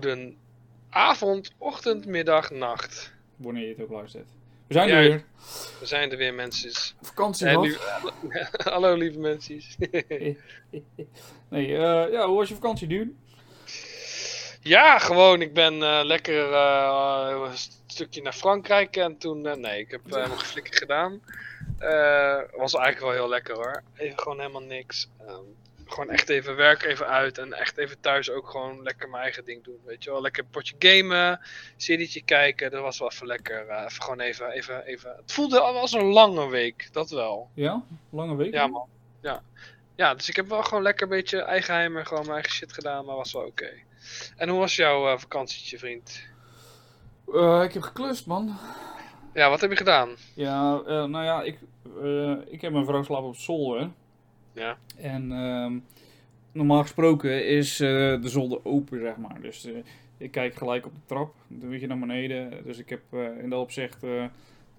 [0.00, 0.36] goeden
[0.90, 3.12] avond, ochtend, middag, nacht.
[3.36, 4.28] Wanneer je het ook luistert.
[4.66, 5.24] We zijn Ja, er weer.
[5.80, 6.94] We zijn er weer, mensen.
[7.02, 7.76] Vakantie En nu,
[8.72, 9.60] hallo, lieve mensen.
[11.48, 13.12] Nee, eh, ja, hoe was je vakantie, dude?
[14.62, 15.42] ja, gewoon.
[15.42, 19.60] Ik ben eh, lekker eh, een stukje naar Frankrijk en toen.
[19.60, 21.22] nee, ik heb eh, nog flikker gedaan.
[22.56, 23.82] Was eigenlijk wel heel lekker hoor.
[23.96, 25.08] Even gewoon helemaal niks.
[25.26, 25.44] Ehm,
[25.90, 27.38] gewoon echt even werken, even uit.
[27.38, 29.78] En echt even thuis ook gewoon lekker mijn eigen ding doen.
[29.84, 31.40] Weet je wel, lekker een potje gamen,
[31.76, 32.70] serietje kijken.
[32.70, 33.68] Dat was wel even lekker.
[33.68, 35.14] eh, even gewoon even, even, even.
[35.16, 37.50] Het voelde al als een lange week, dat wel.
[37.54, 37.82] Ja?
[38.10, 38.52] Lange week?
[38.52, 38.88] Ja, man.
[39.22, 39.42] Ja.
[39.96, 43.04] ja, dus ik heb wel gewoon lekker een beetje eigenheimer, gewoon mijn eigen shit gedaan,
[43.04, 43.70] maar was wel oké.
[44.36, 46.22] En hoe was jouw eh, vakantietje, vriend?
[47.34, 48.58] Eh, ik heb geklust, man.
[49.34, 50.16] Ja, wat heb je gedaan?
[50.34, 51.58] Ja, nou ja, ik,
[52.50, 53.90] ik heb mijn vrouw slapen op zolder.
[54.52, 54.78] Ja.
[54.96, 55.78] En ehm,
[56.52, 57.88] normaal gesproken is eh,
[58.22, 59.40] de zolder open, zeg maar.
[59.40, 59.72] Dus eh,
[60.16, 62.64] ik kijk gelijk op de trap, dan moet je naar beneden.
[62.64, 64.04] Dus ik heb eh, in dat opzicht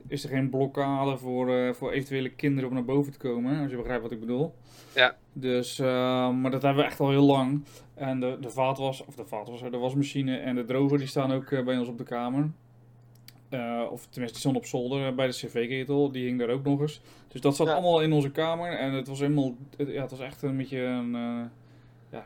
[0.08, 3.78] is er geen blokkade voor, voor eventuele kinderen om naar boven te komen, als je
[3.78, 4.54] begrijpt wat ik bedoel.
[4.96, 5.16] Ja.
[5.34, 7.64] Dus, eh, maar dat hebben we echt al heel lang.
[7.94, 11.64] En de, de vaatwas, of de vaatwasser, de wasmachine en de droger, die staan ook
[11.66, 12.50] bij ons op de kamer.
[13.52, 16.82] Eh, of tenminste, die stond op zolder bij de cv-ketel, die hing daar ook nog
[16.82, 17.02] eens.
[17.28, 17.74] Dus dat zat Ja.
[17.74, 20.80] allemaal in onze kamer en het was helemaal, het, ja, het was echt een beetje
[20.80, 21.42] een, eh,
[22.10, 22.26] ja,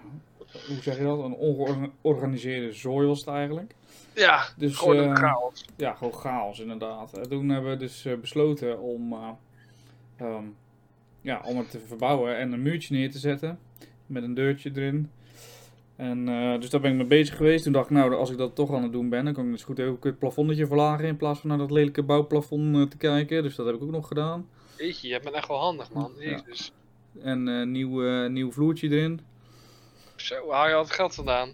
[0.67, 1.19] hoe zeg je dat?
[1.19, 3.75] Een ongeorganiseerde zooi was het eigenlijk.
[4.15, 5.65] Ja, Dus, gewoon een eh, chaos.
[5.75, 7.17] Ja, gewoon chaos inderdaad.
[7.17, 9.29] En toen hebben we dus besloten om, eh,
[10.17, 10.43] ehm,
[11.21, 13.59] ja, om het te verbouwen en een muurtje neer te zetten.
[14.05, 15.09] Met een deurtje erin.
[15.95, 17.63] En eh, dus daar ben ik mee bezig geweest.
[17.63, 19.51] Toen dacht ik, nou, als ik dat toch aan het doen ben, dan kan ik
[19.51, 21.05] dus goed ook het plafondetje verlagen.
[21.05, 23.43] In plaats van naar dat lelijke bouwplafond eh, te kijken.
[23.43, 24.49] Dus dat heb ik ook nog gedaan.
[24.77, 26.11] Jeetje, je bent echt wel handig, man.
[26.19, 26.29] Ja.
[26.29, 26.71] Jezus.
[27.21, 29.19] En eh nieuw, nieuw vloertje erin.
[30.15, 31.53] Zo, waar haal je al het geld vandaan?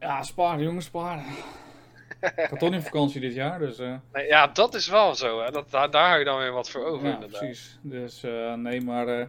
[0.00, 1.24] Ja, sparen jongens, sparen.
[2.20, 3.78] ik ga toch niet op vakantie dit jaar, dus...
[4.12, 5.50] Nee, ja, dat is wel zo, hè.
[5.50, 7.38] Dat, daar, daar hou je dan weer wat voor over, ja, inderdaad.
[7.38, 7.78] precies.
[7.82, 8.22] Dus
[8.56, 9.28] nee, maar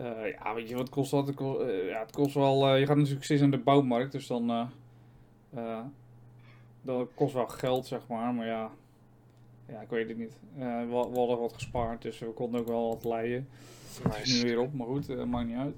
[0.00, 1.26] eh, ja, weet je wat kost dat?
[1.26, 2.66] Het eh, ja, het kost wel.
[2.66, 4.70] eh, je gaat natuurlijk steeds aan de bouwmarkt, dus dan.
[6.82, 8.34] dat kost wel geld, zeg maar.
[8.34, 8.70] Maar ja,
[9.68, 10.38] ja ik weet het niet.
[10.54, 13.48] We, we hadden wat gespaard, dus we konden ook wel wat leiden.
[14.02, 15.76] Het is nu weer op, maar goed, maakt niet uit.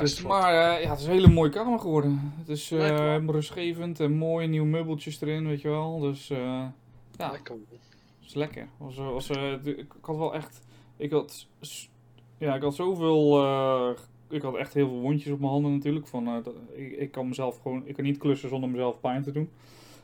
[0.00, 2.34] Dus, maar ja, het is een hele mooie kamer geworden.
[2.38, 5.98] Het is helemaal rustgevend en mooie nieuwe meubeltjes erin, weet je wel.
[5.98, 6.72] Dus ja,
[7.16, 7.50] dat
[8.24, 8.68] is lekker.
[8.76, 9.30] Was, was,
[9.64, 10.60] ik had wel echt.
[10.96, 11.46] Ik had.
[12.42, 13.42] Ja, ik had zoveel.
[13.44, 13.90] eh,
[14.28, 16.06] ik had echt heel veel wondjes op mijn handen natuurlijk.
[16.06, 17.82] Van, eh, dat- ik, ik kan mezelf gewoon.
[17.86, 19.50] Ik kan niet klussen zonder mezelf pijn te doen.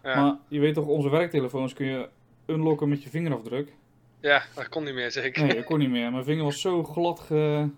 [0.03, 0.21] Ja.
[0.23, 2.09] Maar je weet toch, onze werktelefoons kun je
[2.47, 3.73] unlocken met je vingerafdruk.
[4.21, 5.45] ja, dat kon niet meer, zeker.
[5.47, 6.11] Nee, dat kon niet meer.
[6.13, 7.69] Mijn vinger was zo glad ge.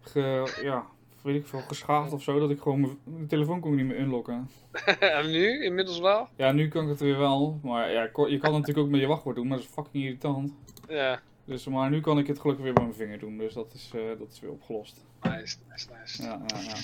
[0.00, 0.86] ge ja,
[1.22, 2.38] weet ik veel, geschaafd of zo.
[2.38, 4.48] Dat ik gewoon mijn telefoon kon ik niet meer unlocken.
[5.00, 6.28] en nu, inmiddels wel?
[6.36, 7.58] Ja, nu kan ik het weer wel.
[7.62, 9.46] Maar ja, je kan het natuurlijk ook met je wachtwoord doen.
[9.46, 10.52] Maar dat is fucking irritant.
[10.88, 13.72] Ja, Dus, maar nu kan ik het gelukkig weer met mijn vinger doen, dus dat
[13.74, 15.04] is, eh, dat is weer opgelost.
[15.22, 16.22] nice, nice, nice.
[16.22, 16.74] Ja, ja, ja.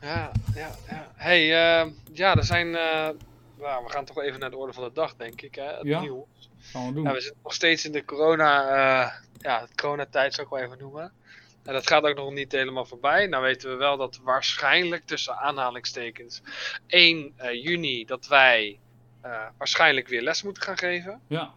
[0.00, 1.12] Ja, ja, ja.
[1.14, 2.74] Hey, eh, ja, er zijn.
[2.74, 3.08] eh,
[3.58, 5.54] nou, we gaan toch even naar de orde van de dag, denk ik.
[5.54, 5.64] Hè?
[5.76, 6.00] Het Ja.
[6.00, 6.50] nieuws.
[6.58, 7.04] Gaan we doen.
[7.04, 8.62] Ja, we zitten nog steeds in de corona.
[8.68, 11.12] eh ja, het coronatijd zou ik wel even noemen.
[11.64, 13.26] En dat gaat ook nog niet helemaal voorbij.
[13.26, 16.42] Nou weten we wel dat waarschijnlijk tussen aanhalingstekens
[16.86, 18.78] 1 eh, juni dat wij
[19.58, 21.20] waarschijnlijk weer les moeten gaan geven.
[21.26, 21.50] Ja, Ehm,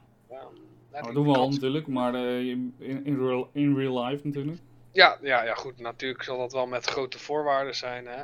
[0.91, 4.57] dat doen we al natuurlijk, maar eh, in, in, real, in real life natuurlijk.
[4.91, 5.79] Ja, ja, ja, goed.
[5.79, 8.05] Natuurlijk zal dat wel met grote voorwaarden zijn.
[8.05, 8.23] Hè?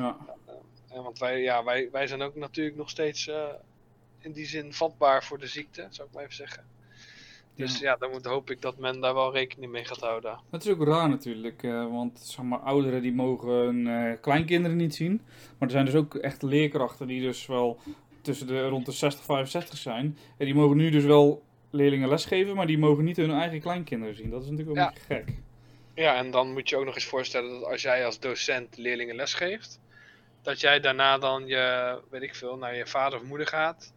[0.00, 0.16] Ja,
[0.88, 3.48] Eh, want wij, ja, wij, wij zijn ook natuurlijk nog steeds eh,
[4.18, 6.64] in die zin vatbaar voor de ziekte, zou ik maar even zeggen.
[7.56, 7.90] Dus Ja.
[7.90, 10.38] ja, dan moet, hoop ik dat men daar wel rekening mee gaat houden.
[10.50, 14.76] het is ook raar natuurlijk, eh, want zeg maar, ouderen die mogen hun eh, kleinkinderen
[14.76, 15.20] niet zien.
[15.58, 17.78] Maar er zijn dus ook echt leerkrachten die dus wel
[18.22, 20.18] tussen de rond de 60 65 zijn.
[20.38, 21.42] En die mogen nu dus wel
[21.74, 24.30] leerlingen lesgeven, maar die mogen niet hun eigen kleinkinderen zien.
[24.30, 24.90] Dat is natuurlijk wel Ja.
[24.92, 25.42] een beetje gek.
[25.94, 29.14] Ja, en dan moet je ook nog eens voorstellen dat als jij als docent leerlingen
[29.16, 29.80] lesgeeft,
[30.42, 33.92] dat jij daarna dan je, weet ik veel, naar je vader of moeder gaat.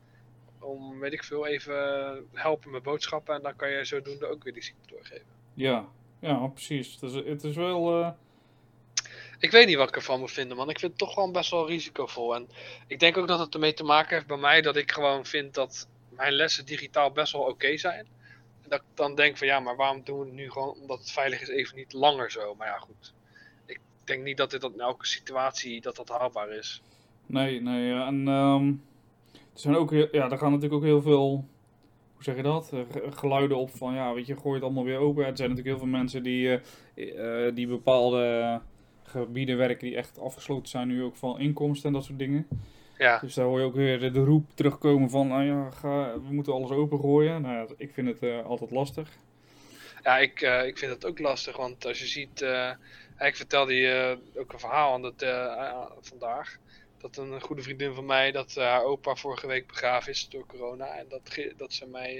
[0.59, 1.75] Om, weet ik veel, even
[2.33, 3.35] helpen met boodschappen.
[3.35, 5.25] En dan kan jij zodoende ook weer die ziekte doorgeven.
[5.53, 5.85] Ja,
[6.19, 6.97] ja precies.
[7.01, 8.01] Het is, het is wel...
[8.01, 8.09] eh,
[9.39, 10.69] Ik weet niet wat ik ervan moet vinden, man.
[10.69, 12.35] Ik vind het toch gewoon best wel risicovol.
[12.35, 12.47] En
[12.87, 15.53] ik denk ook dat het ermee te maken heeft bij mij dat ik gewoon vind
[15.53, 15.87] dat
[16.17, 18.07] mijn lessen digitaal best wel oké zijn.
[18.63, 20.99] En dat ik dan denk van ja, maar waarom doen we het nu gewoon omdat
[20.99, 22.55] het veilig is even niet langer zo?
[22.55, 23.13] Maar ja, goed.
[23.65, 26.81] Ik denk niet dat dit in elke situatie dat dat haalbaar is.
[27.25, 27.87] Nee, nee.
[27.87, 28.67] ja, En ehm,
[29.33, 31.45] er zijn ook, ja, gaan natuurlijk ook heel veel,
[32.13, 32.69] hoe zeg je dat?
[32.73, 35.25] Eh, ge- Geluiden op van, ja, weet je, gooi het allemaal weer open.
[35.25, 36.59] Er zijn natuurlijk heel veel mensen die,
[36.95, 38.61] eh, die bepaalde
[39.03, 42.47] gebieden werken die echt afgesloten zijn nu ook van inkomsten en dat soort dingen.
[42.97, 46.33] Ja, Dus daar hoor je ook weer de roep terugkomen van, ah ja, ga, we
[46.33, 47.41] moeten alles opengooien.
[47.41, 49.09] Nou ja, ik vind het eh, altijd lastig.
[50.03, 52.71] ja ik, eh, ik vind het ook lastig, want als je ziet, eh,
[53.19, 56.57] ik vertelde je ook een verhaal aan eh, vandaag.
[56.97, 60.97] Dat een goede vriendin van mij, dat haar opa vorige week begraven is door corona.
[60.97, 62.15] En dat, dat ze mij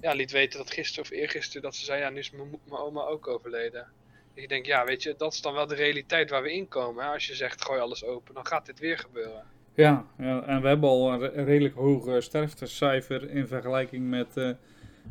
[0.00, 3.02] ja, liet weten dat gisteren of eergisteren, dat ze zei, ja, nu is mijn oma
[3.02, 3.86] ook overleden.
[4.34, 7.04] Ik denk, ja, weet je, dat is dan wel de realiteit waar we in komen.
[7.04, 7.10] Hè?
[7.10, 9.44] Als je zegt, gooi alles open, dan gaat dit weer gebeuren.
[9.74, 14.36] Ja, ja, en we hebben al een re- een redelijk hoog sterftecijfer in vergelijking met,
[14.36, 14.50] eh,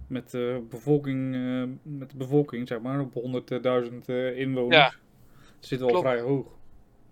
[0.07, 4.75] met, de bevolking, eh, met de bevolking, zeg maar, op 100.000 eh, inwoners.
[4.75, 4.93] Ja.
[5.59, 6.15] Zitten we al Klopt.
[6.15, 6.47] vrij hoog.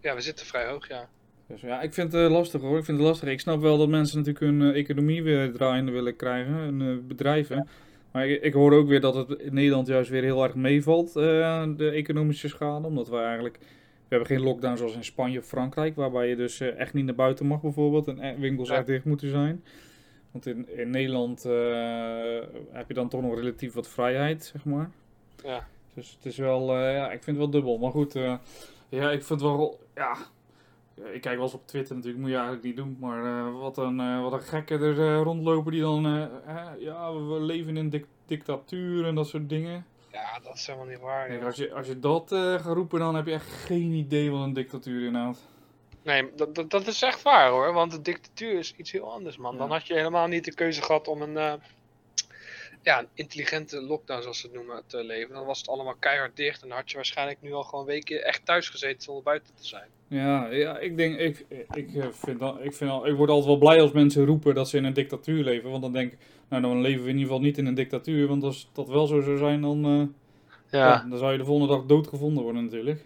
[0.02, 1.10] Ja, we zitten vrij hoog, ja.
[1.48, 2.78] Dus ja, ik vind het lastig hoor.
[2.78, 3.30] Ik vind het lastig.
[3.30, 7.68] Ik snap wel dat mensen natuurlijk hun economie weer draaiende willen krijgen, hun bedrijven.
[8.12, 11.16] Maar ik, ik hoor ook weer dat het in Nederland juist weer heel erg meevalt,
[11.16, 12.88] eh, de economische schade.
[12.88, 16.60] Omdat we eigenlijk, we hebben geen lockdown zoals in Spanje of Frankrijk, waarbij je dus
[16.60, 18.76] eh, echt niet naar buiten mag bijvoorbeeld en eh, winkels Ja.
[18.76, 19.64] echt dicht moeten zijn.
[20.32, 21.44] Want in, in Nederland
[22.72, 24.90] heb je dan toch nog relatief wat vrijheid, zeg maar.
[25.44, 25.68] Ja.
[25.94, 27.78] Dus het is wel, ja, ik vind het wel dubbel.
[27.78, 28.36] Maar goed, eh,
[28.90, 30.16] ja, ik vind het wel, ja,
[30.96, 32.98] ik kijk wel eens op Twitter natuurlijk, moet je eigenlijk niet doen.
[33.00, 37.14] Maar eh, wat, een, eh, wat een gekken er eh, rondlopen die dan, eh, ja,
[37.14, 39.86] we leven in een dictatuur en dat soort dingen.
[40.12, 41.28] Ja, dat is helemaal niet waar.
[41.28, 44.32] Kijk, als, je, als je dat eh gaat roepen, dan heb je echt geen idee
[44.32, 45.40] wat een dictatuur inhoudt.
[46.04, 47.74] Nee, dat, dat, dat is echt waar hoor.
[47.74, 49.52] Want de dictatuur is iets heel anders, man.
[49.52, 49.58] Ja.
[49.58, 51.54] Dan had je helemaal niet de keuze gehad om een, eh,
[52.82, 55.34] ja, een intelligente lockdown, zoals ze het noemen, te leven.
[55.34, 56.62] Dan was het allemaal keihard dicht.
[56.62, 59.68] En dan had je waarschijnlijk nu al gewoon weken echt thuis gezeten zonder buiten te
[59.68, 59.88] zijn.
[60.08, 63.48] Ja, ja ik denk, ik, ik, eh, vind dan, ik, vind al, ik word altijd
[63.48, 65.70] wel blij als mensen roepen dat ze in een dictatuur leven.
[65.70, 66.18] Want dan denk ik,
[66.48, 68.28] nou dan leven we in ieder geval niet in een dictatuur.
[68.28, 71.74] Want als dat wel zo zou zijn, dan, eh, ja, dan zou je de volgende
[71.74, 73.06] dag doodgevonden worden natuurlijk.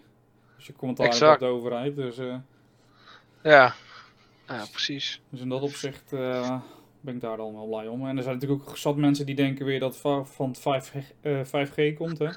[0.56, 1.96] Als je commentaar hebt op de overheid.
[1.96, 2.36] Dus, eh,
[3.42, 3.74] ja.
[4.48, 5.20] Ja, precies.
[5.30, 6.60] dus in dat opzicht eh,
[7.06, 8.08] ben ik daar dan wel blij om.
[8.08, 11.40] En er zijn natuurlijk ook zat mensen die denken weer dat van het 5, eh,
[11.44, 12.28] 5G komt, hè.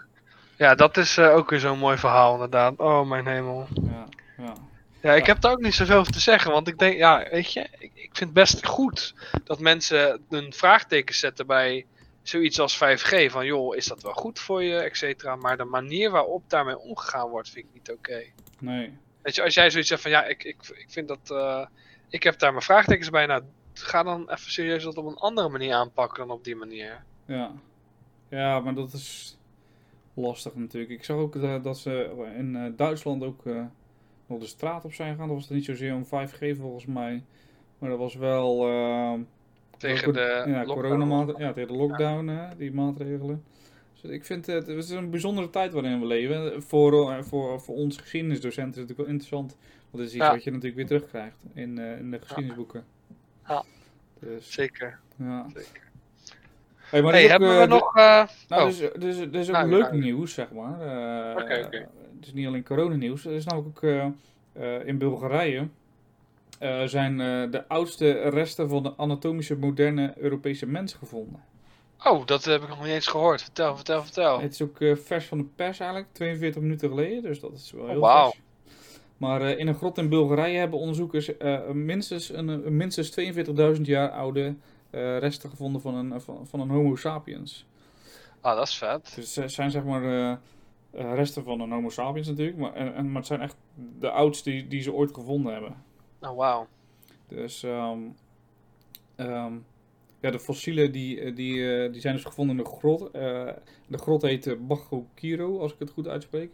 [0.58, 2.78] Ja, dat is eh, ook weer zo'n mooi verhaal inderdaad.
[2.78, 3.68] Oh, mijn hemel.
[3.84, 4.06] Ja,
[4.38, 4.54] ja.
[5.02, 6.52] Ja, ik heb daar ook niet zoveel over te zeggen.
[6.52, 10.54] Want ik denk, ja, weet je, ik, ik vind het best goed dat mensen een
[10.54, 11.86] vraagteken zetten bij
[12.22, 13.32] zoiets als 5G.
[13.32, 15.36] Van joh, is dat wel goed voor je, et cetera.
[15.36, 18.24] Maar de manier waarop daarmee omgegaan wordt, vind ik niet oké.
[18.60, 18.98] Nee.
[19.22, 21.20] Weet je, als jij zoiets zegt van ja, ik, ik, ik vind dat.
[21.32, 21.66] eh,
[22.10, 23.26] ik heb daar mijn vraagtekens bij.
[23.26, 23.44] Nou,
[23.74, 27.04] ga dan even serieus dat op een andere manier aanpakken dan op die manier.
[27.26, 27.52] Ja.
[28.30, 29.38] Ja, maar dat is
[30.14, 30.92] lastig natuurlijk.
[30.92, 33.66] Ik zag ook dat, dat ze in eh, Duitsland ook eh,
[34.28, 35.28] nog de straat op zijn gegaan.
[35.28, 37.24] Dat was niet zozeer om 5G volgens mij.
[37.80, 38.68] Maar dat was wel...
[38.68, 39.14] eh,
[39.78, 41.48] Tegen de ja, coronamaatregelen.
[41.48, 43.44] Ja, tegen de lockdown, hè, die maatregelen.
[44.02, 46.64] Dus ik vind het, het is een bijzondere tijd waarin we leven.
[46.64, 49.58] Voor, eh, voor, voor ons geschiedenisdocenten is het natuurlijk wel interessant.
[49.92, 50.32] Want het is iets Ja.
[50.32, 52.86] wat je natuurlijk weer terugkrijgt in, eh, in de geschiedenisboeken.
[53.50, 53.64] Ja.
[54.20, 55.00] Dus, Zeker.
[55.16, 55.46] ja.
[55.54, 55.82] zeker.
[56.80, 57.96] Hey, maar Hey, is ook, hebben eh, we de- nog.
[57.96, 59.98] eh, nou, oh, dus, dus, er is ook Nou, leuk nou.
[60.00, 60.82] nieuws, zeg maar.
[60.82, 61.72] Eh.
[62.20, 63.26] Het is niet alleen coronanieuws.
[63.26, 64.06] Er is namelijk ook eh,
[64.54, 65.68] eh, in Bulgarije
[66.60, 71.44] eh, zijn eh, de oudste resten van de anatomische moderne Europese mens gevonden.
[72.06, 73.42] oh, dat heb ik nog niet eens gehoord.
[73.42, 74.40] Vertel, vertel, vertel.
[74.42, 77.72] Het is ook eh, vers van de pers eigenlijk, 42 minuten geleden, dus dat is
[77.72, 78.30] wel heel wauw.
[78.30, 78.42] vers.
[79.20, 83.20] Maar eh, in een grot in Bulgarije hebben onderzoekers eh, minstens, een, minstens
[83.76, 84.56] 42.000 jaar oude
[84.90, 87.66] eh, resten gevonden van een, van, van een Homo sapiens.
[88.42, 89.12] Ah, dat is vet.
[89.16, 90.40] Dus het zijn zeg maar
[90.92, 93.56] resten van een Homo sapiens natuurlijk, maar, en, maar het zijn echt
[94.00, 95.84] de oudste die, die ze ooit gevonden hebben.
[96.22, 96.68] Oh, wauw.
[97.28, 98.00] Dus ehm,
[99.16, 99.54] ehm,
[100.20, 103.12] ja, de fossielen die, die, die zijn dus gevonden in de grot.
[103.88, 106.52] De grot heet Bachokiro, als ik het goed uitspreek.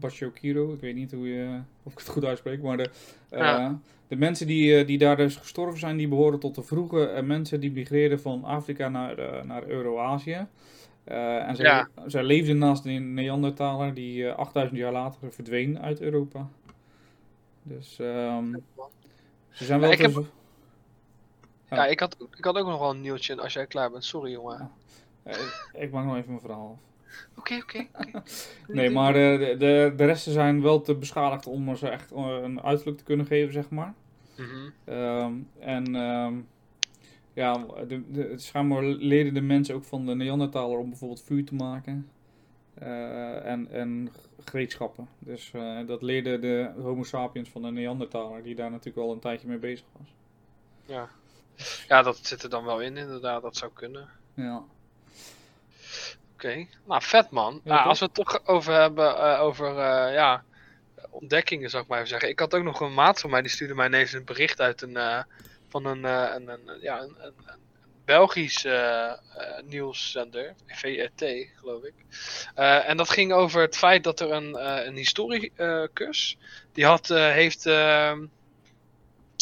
[0.00, 2.90] Bachokiro, ik weet niet hoe je, of ik het goed uitspreek, maar de,
[3.28, 3.78] eh, Ja.
[4.08, 7.22] de mensen die, eh, die daar dus gestorven zijn, die behoren tot de vroege eh,
[7.22, 10.46] mensen die migreerden van Afrika naar, naar Euro-Azië.
[11.04, 11.88] En zij, Ja.
[12.06, 16.48] zij leefden naast een Neandertaler die eh, 8000 jaar later verdween uit Europa.
[17.62, 18.54] Dus ehm,
[19.50, 20.24] ze zijn wel Ja, ik heb-
[21.70, 21.76] Ja.
[21.76, 24.04] Ja, ik had, ik had ook nog wel een nieuwtje als jij klaar bent.
[24.04, 24.70] Sorry, jongen.
[25.22, 26.85] Eh, ik, ik maak nog even mijn verhaal af.
[27.36, 27.86] Oké, oké.
[27.92, 28.22] oké.
[28.66, 32.38] Nee, maar eh, de, de, de resten zijn wel te beschadigd om ze echt eh,
[32.42, 33.94] een uiterlijk te kunnen geven, zeg maar.
[34.36, 34.70] Mhm.
[34.84, 36.34] Ehm, en ehm,
[37.32, 41.54] ja, de, de, schijnbaar leerden de mensen ook van de Neandertaler om bijvoorbeeld vuur te
[41.54, 42.08] maken.
[42.74, 44.12] Eh, en, en
[44.44, 45.08] gereedschappen.
[45.18, 49.20] Dus eh, dat leerde de Homo sapiens van de Neandertaler, die daar natuurlijk al een
[49.20, 50.14] tijdje mee bezig was.
[50.84, 51.08] Ja.
[51.88, 53.42] ja, dat zit er dan wel in, inderdaad.
[53.42, 54.08] Dat zou kunnen.
[54.34, 54.64] Ja.
[56.86, 57.60] Nou vet man.
[57.64, 60.44] Ja, nou, als we het toch over hebben, eh, over eh, ja,
[61.10, 62.28] ontdekkingen, zou ik maar even zeggen.
[62.28, 64.82] Ik had ook nog een maat van mij, die stuurde mij ineens een bericht uit
[64.82, 65.22] een, eh,
[65.68, 67.34] van een, een, een, ja, een, een,
[68.04, 68.66] Belgisch
[69.64, 71.24] nieuwszender, VRT
[71.56, 71.94] geloof ik.
[72.54, 74.54] En dat ging over het feit dat er een,
[74.86, 76.38] een historicus,
[76.72, 78.26] die had, heeft, ehm,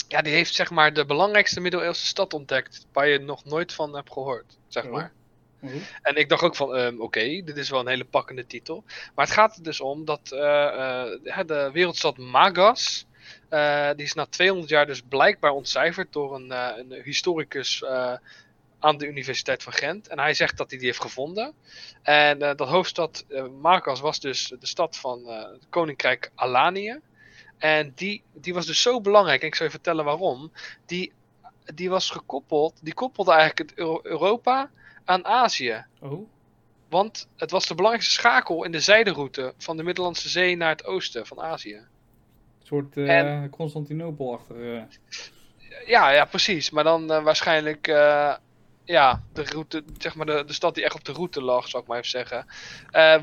[0.09, 3.95] ja, die heeft zeg maar de belangrijkste middeleeuwse stad ontdekt, waar je nog nooit van
[3.95, 4.91] hebt gehoord, zeg Oh.
[5.65, 5.71] Oh,
[6.03, 8.85] En ik dacht ook van, ehm, oké, dit is wel een hele pakkende titel.
[9.15, 11.05] Maar het gaat er dus om dat eh,
[11.39, 13.07] eh, de wereldstad Magas,
[13.49, 17.85] eh, die is na 200 jaar dus blijkbaar ontcijferd door een, een historicus
[18.79, 20.09] aan de Universiteit van Gent.
[20.09, 21.55] En hij zegt dat hij die heeft gevonden.
[22.03, 23.25] En dat hoofdstad
[23.61, 27.01] Magas was dus de stad van het Koninkrijk Alanië.
[27.59, 30.53] En die, die was dus zo belangrijk, en ik zal je vertellen waarom.
[30.87, 31.13] Die,
[31.75, 34.71] die was gekoppeld, die koppelde eigenlijk het Euro- Europa
[35.05, 35.85] aan Azië.
[36.01, 36.29] oh,
[36.89, 40.85] Want het was de belangrijkste schakel in de zijderoute van de Middellandse Zee naar het
[40.85, 41.75] oosten van Azië.
[41.75, 41.87] een
[42.67, 44.57] soort eh En- Constantinopel-achtig.
[44.57, 44.83] eh.
[45.87, 46.71] Ja, ja, precies.
[46.71, 47.87] Maar dan eh, waarschijnlijk
[48.87, 51.83] ja, de, route, zeg maar de, de stad die echt op de route lag, zou
[51.83, 52.47] ik maar even zeggen.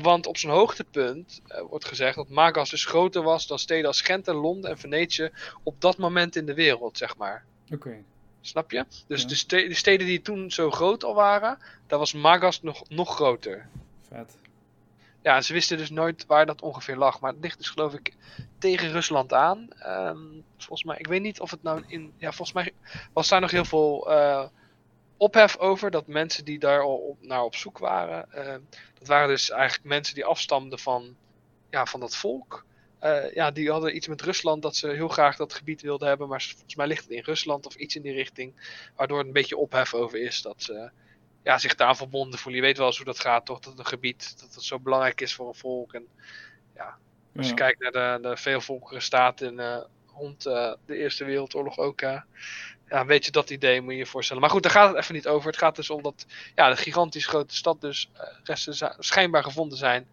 [0.02, 4.28] Want op zijn hoogtepunt wordt gezegd dat Magas dus groter was dan steden als Gent
[4.28, 5.30] en Londen en Venetië
[5.62, 7.44] op dat moment in de wereld, zeg maar.
[7.72, 8.02] Oké.
[8.44, 8.84] Snap je?
[9.06, 9.28] Dus Ja.
[9.28, 13.14] de, ste- de steden die toen zo groot al waren, daar was Magas nog, nog
[13.14, 13.68] groter.
[14.08, 14.36] Vet.
[15.22, 17.20] Ja, en ze wisten dus nooit waar dat ongeveer lag.
[17.20, 18.14] Maar het ligt dus geloof ik
[18.58, 19.68] tegen Rusland aan.
[19.78, 20.18] Ehm,
[20.58, 22.12] volgens mij, ik weet niet of het nou in...
[22.16, 22.72] Ja, volgens mij
[23.12, 24.44] was daar nog heel veel eh,
[25.16, 25.90] ophef over.
[25.90, 28.32] Dat mensen die daar al op, naar op zoek waren...
[28.32, 28.56] eh,
[28.98, 31.16] dat waren dus eigenlijk mensen die afstamden van,
[31.70, 32.64] ja, van dat volk.
[33.02, 36.28] Eh, ja, die hadden iets met Rusland dat ze heel graag dat gebied wilden hebben.
[36.28, 38.54] Maar volgens mij ligt het in Rusland of iets in die richting.
[38.96, 40.90] Waardoor er een beetje ophef over is dat ze
[41.42, 42.60] ja, zich daar verbonden voelen.
[42.60, 43.58] Je weet wel eens hoe dat gaat, toch?
[43.60, 45.92] Dat een gebied dat het zo belangrijk is voor een volk.
[45.94, 46.08] En
[47.36, 47.54] als je Ja.
[47.54, 47.92] kijkt naar
[48.22, 49.82] de, de veelvolkere staten eh,
[50.14, 52.00] rond eh, de Eerste Wereldoorlog ook.
[52.00, 54.42] ja, weet je dat idee, moet je je voorstellen.
[54.42, 55.46] Maar goed, daar gaat het even niet over.
[55.46, 58.10] Het gaat dus om dat ja, de gigantisch grote stad dus
[58.44, 60.08] resten schijnbaar gevonden zijn.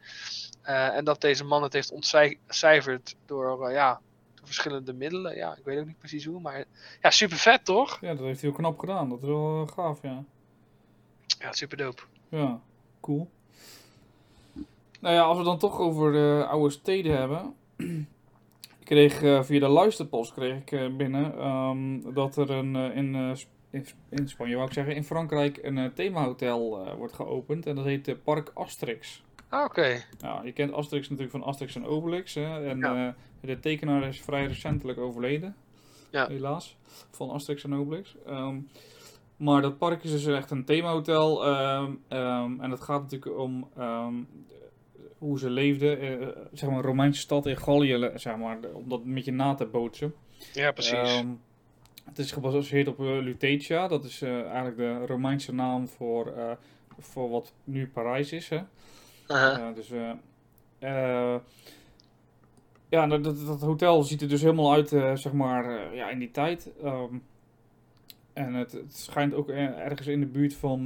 [0.62, 4.01] Eh, en dat deze man het heeft ontcijferd door, eh, ja,
[4.36, 5.36] door verschillende middelen.
[5.36, 6.66] Ja, ik weet ook niet precies hoe, maar
[7.01, 7.98] ja, super vet toch?
[8.01, 9.10] ja, dat heeft hij heel knap gedaan.
[9.10, 10.24] Dat is wel eh, gaaf, ja.
[11.39, 12.01] Ja, super dope.
[12.30, 12.60] Ja,
[13.00, 13.30] cool.
[15.00, 17.56] Nou ja, als we dan toch over de oude steden hebben.
[18.80, 23.38] Ik kreeg via de luisterpost kreeg ik binnen ehm, dat er een, in,
[23.70, 27.66] in, in Spanje, wou ik zeggen, in Frankrijk een themahotel wordt geopend.
[27.66, 29.24] En dat heet Park Asterix.
[29.50, 32.34] Ah, Oké, Nou, je kent Asterix natuurlijk van Asterix en Obelix.
[32.34, 32.68] Hè?
[32.70, 33.08] En Ja.
[33.08, 35.56] eh, de tekenaar is vrij recentelijk overleden.
[36.10, 36.27] Ja.
[36.27, 36.77] Helaas.
[37.12, 38.15] Van Asterix en Obelix.
[38.25, 38.56] Ehm,
[39.38, 41.46] maar dat park is dus echt een themahotel.
[41.46, 43.70] ehm, ehm, en het gaat natuurlijk om
[45.18, 46.00] hoe ze leefden.
[46.22, 48.12] eh, zeg maar, een Romeinse stad in Gallië.
[48.15, 50.13] Zeg maar, om dat een beetje na te bootsen.
[50.53, 51.24] ja precies.
[52.06, 53.88] Het is gebaseerd op eh, Lutetia.
[53.88, 56.34] Dat is eigenlijk de Romeinse naam voor,
[57.00, 58.50] voor wat nu Parijs is.
[58.50, 58.60] Hè?
[59.38, 60.12] Ja, dus, eh,
[60.79, 61.39] eh,
[62.89, 66.31] ja, dat, dat, hotel ziet er dus helemaal uit, eh, zeg maar, ja, in die
[66.31, 66.71] tijd.
[66.83, 67.13] Ehm,
[68.33, 70.86] en het, het schijnt ook ergens in de buurt van,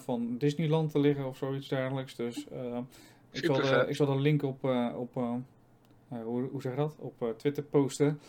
[0.00, 2.14] van Disneyland te liggen of zoiets dergelijks.
[2.14, 2.78] Dus eh,
[3.30, 4.64] ik, zal de, ik zal de link op,
[4.96, 5.14] op
[6.08, 6.96] hoe, hoe zeg je dat?
[6.98, 8.20] Op Twitter posten.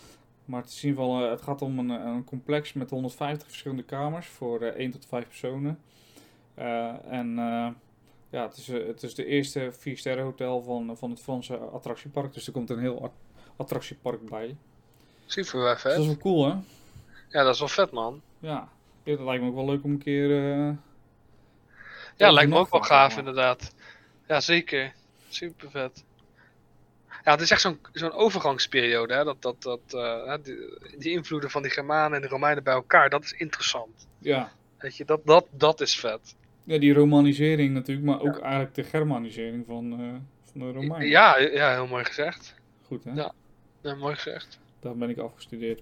[0.45, 3.83] Maar het is in ieder geval, het gaat om een, een complex met 150 verschillende
[3.83, 5.79] kamers voor eh 1 tot 5 personen.
[7.09, 7.39] En
[8.35, 11.57] ja, het is, eh, het is de eerste 4 sterren hotel van, van het Franse
[11.57, 12.33] attractiepark.
[12.33, 13.11] Dus er komt een heel at-
[13.55, 14.55] attractiepark bij.
[15.25, 16.01] Super wel Dus dat vet.
[16.01, 16.53] is wel cool, hè?
[17.29, 18.21] Ja, dat is wel vet man.
[18.39, 18.69] Ja.
[19.03, 20.29] Dat lijkt me ook wel leuk om een keer...
[20.31, 20.73] eh,
[22.17, 23.19] Ja, lijkt me ook wel gaaf maar.
[23.19, 23.73] inderdaad.
[24.27, 24.93] Ja, zeker.
[25.29, 26.03] Super vet.
[27.23, 29.23] Ja, het is echt zo'n zo'n overgangsperiode, hè?
[29.23, 30.57] Dat, dat, dat, eh, die,
[30.97, 34.07] die invloeden van die Germanen en de Romeinen bij elkaar, dat is interessant.
[34.19, 34.51] Ja.
[34.77, 36.35] Weet je, dat, dat, dat is vet.
[36.65, 39.99] Ja, die romanisering natuurlijk, maar ook eigenlijk de germanisering van, eh,
[40.51, 41.07] van de Romeinen.
[41.07, 42.55] Ja, ja, heel mooi gezegd.
[42.83, 43.11] Goed, hè?
[43.13, 43.33] Ja.
[43.81, 44.59] Ja, mooi gezegd.
[44.79, 45.81] Daar ben ik afgestudeerd.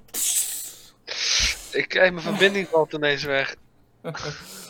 [1.71, 3.55] Ik krijg mijn verbinding valt ineens weg.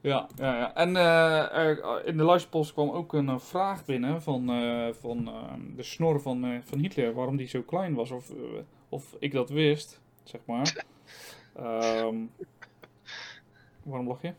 [0.00, 0.74] Ja, ja, ja.
[0.74, 5.28] En eh, er- in de luisterpost kwam ook een eh, vraag binnen van, eh, van
[5.28, 8.36] eh, de snor van, eh, van Hitler, waarom die zo klein was, of, eh,
[8.88, 10.84] of ik dat wist, zeg maar.
[11.56, 12.16] Ehm,
[13.82, 14.32] waarom lach je?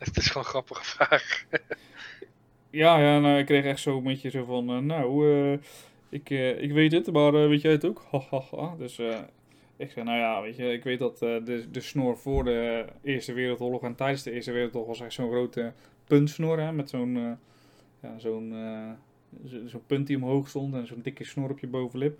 [0.04, 1.44] Het is gewoon een grappige vraag.
[2.70, 5.58] Ja, ja, nou, ik kreeg echt zo een beetje zo van, eh, nou, eh,
[6.08, 8.04] ik, eh, ik weet het, maar weet jij het ook?
[8.10, 8.74] Ha, ha, ha.
[8.78, 8.98] Dus
[9.76, 13.32] ik zei, nou ja, weet je, ik weet dat de, de snor voor de Eerste
[13.32, 15.72] Wereldoorlog en tijdens de Eerste Wereldoorlog was echt zo'n grote
[16.04, 17.38] puntsnor, hè, met zo'n,
[18.02, 18.54] ja, zo'n,
[19.46, 22.18] zo- zo'n punt die omhoog stond en zo'n dikke snor op je bovenlip.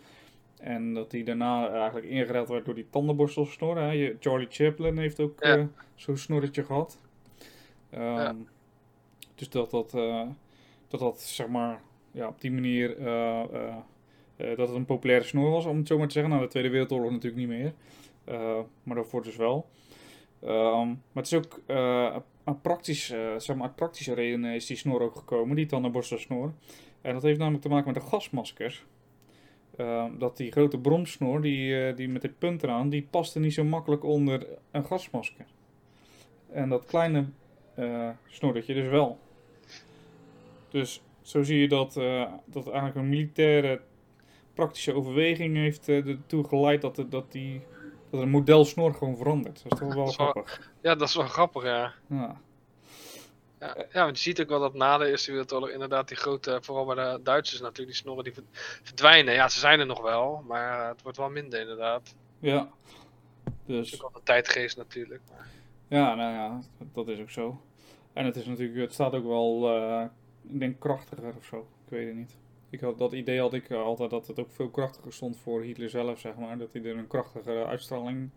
[0.61, 3.77] En dat die daarna eigenlijk ingeruild werd door die tandenborstelsnor.
[3.79, 3.91] Hè.
[3.91, 5.69] Je- Charlie Chaplin heeft ook Ja.
[5.95, 7.01] zo'n snorretje gehad.
[7.91, 8.37] Ehm,
[9.35, 10.27] Dus dat dat, eh,
[10.89, 11.81] dat dat, zeg maar,
[12.11, 13.77] ja, op die manier, eh, eh,
[14.37, 16.33] dat het een populaire snor was, om het zo maar te zeggen.
[16.33, 17.73] Na de Tweede Wereldoorlog natuurlijk niet meer.
[18.83, 19.67] Maar daarvoor dus wel.
[20.41, 21.61] Ehm, maar het is ook
[22.45, 23.07] een praktisch,
[23.37, 26.53] zeg maar, uit praktische redenen is die snor ook gekomen, die tandenborstelsnor.
[27.01, 28.85] En dat heeft namelijk te maken met de gasmaskers.
[29.77, 33.65] Ehm, dat die grote bromsnor, die, die met dit punt eraan, die paste niet zo
[33.65, 35.47] makkelijk onder een gasmasker.
[36.53, 37.25] En dat kleine
[37.81, 39.19] eh snorretje dus wel.
[40.71, 43.81] Dus zo zie je dat, eh, dat eigenlijk een militaire
[44.55, 47.61] praktische overweging heeft eh, ertoe geleid dat, het- dat, die,
[48.11, 49.63] dat een model snor gewoon verandert.
[49.63, 50.71] Dat is toch wel grappig.
[50.83, 51.93] Ja, dat is wel grappig, ja.
[52.07, 52.41] Ja.
[53.61, 56.59] Ja, ja, want je ziet ook wel dat na de Eerste Wereldoorlog inderdaad die grote,
[56.63, 58.43] vooral bij de Duitsers natuurlijk, die snorren die ver-
[58.83, 59.35] verdwijnen.
[59.35, 62.15] Ja, ze zijn er nog wel, maar het wordt wel minder inderdaad.
[62.39, 62.69] ja.
[63.45, 65.21] Dat is Dus ook wel de tijdgeest natuurlijk.
[65.31, 65.47] Maar...
[65.89, 66.61] ja, nou ja,
[66.93, 67.61] dat is ook zo.
[68.13, 70.05] En het is natuurlijk, het staat ook wel, eh,
[70.49, 71.59] ik denk krachtiger of zo.
[71.59, 72.37] Ik weet het niet.
[72.71, 75.63] Ik had, dat idee had ik eh, altijd dat het ook veel krachtiger stond voor
[75.63, 76.59] Hitler zelf, zeg maar.
[76.59, 78.31] Dat hij er een krachtigere uitstraling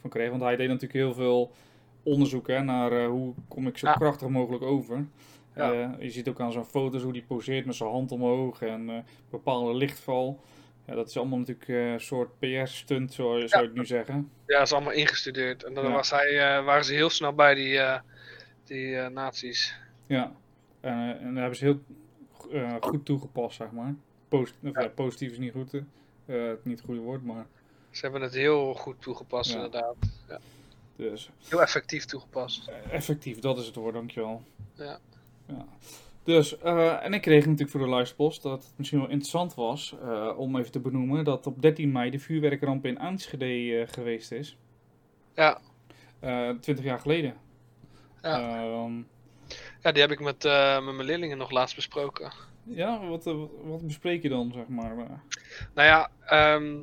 [0.00, 0.30] van kreeg.
[0.30, 1.52] Want hij deed natuurlijk heel veel
[2.02, 3.92] onderzoek hè, naar eh, hoe kom ik zo Ja.
[3.94, 5.06] krachtig mogelijk over.
[5.56, 5.96] Ja.
[5.98, 9.74] Je ziet ook aan zijn foto's hoe hij poseert met zijn hand omhoog en bepaalde
[9.74, 10.40] lichtval.
[10.86, 14.30] Ja, dat is allemaal natuurlijk een soort PR-stunt, zou, je- zou je het nu zeggen.
[14.46, 15.64] Ja, dat is allemaal ingestudeerd.
[15.64, 15.90] En dan Ja.
[15.92, 17.80] was hij, waren ze heel snel bij die,
[18.66, 19.74] die eh nazi's.
[20.06, 20.32] Ja,
[20.80, 21.80] en, eh, en daar hebben ze heel
[22.52, 23.94] eh, goed toegepast, zeg maar.
[24.28, 24.70] Post, Ja.
[24.80, 25.72] ja, positief is niet goed,
[26.26, 27.46] het niet het goede woord, maar
[27.90, 29.56] Ze hebben het heel goed toegepast Ja.
[29.56, 29.96] inderdaad.
[30.96, 32.70] dus, Heel effectief toegepast.
[32.90, 34.42] effectief, dat is het woord, dankjewel.
[34.74, 34.98] Ja.
[35.46, 35.66] ja.
[36.24, 39.94] Dus, en ik kreeg natuurlijk voor de luisterpost dat het misschien wel interessant was
[40.36, 44.56] om even te benoemen dat op 13 mei de vuurwerkramp in Enschede eh, geweest is.
[45.34, 45.60] Ja.
[46.20, 47.34] Eh 20 jaar geleden.
[48.24, 48.62] Ja.
[48.62, 48.92] Ehm,
[49.82, 52.32] Ja, die heb ik met, eh, met mijn leerlingen nog laatst besproken.
[52.62, 54.98] ja, wat, eh, wat bespreek je dan, zeg maar?
[54.98, 55.10] eh?
[55.74, 56.76] Nou ja, ehm,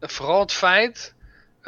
[0.00, 1.14] vooral het feit.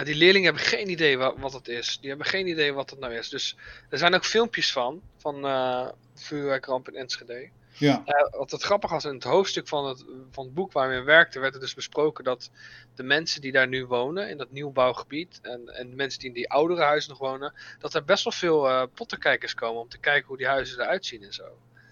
[0.05, 1.99] die leerlingen hebben geen idee wat, wat het is.
[2.01, 3.29] Die hebben geen idee wat het nou is.
[3.29, 3.57] Dus
[3.91, 5.01] er zijn ook filmpjes van.
[5.17, 7.49] Van eh de vuurwerkramp in Enschede.
[7.79, 10.89] Ja, Eh, wat het grappig was, in het hoofdstuk van het, van het boek waar
[10.89, 12.51] we in werkten, werd er dus besproken dat
[12.95, 16.35] de mensen die daar nu wonen, in dat nieuwbouwgebied, en, en de mensen die in
[16.35, 19.99] die oudere huizen nog wonen, dat er best wel veel eh pottenkijkers komen om te
[19.99, 21.45] kijken hoe die huizen eruit zien en zo.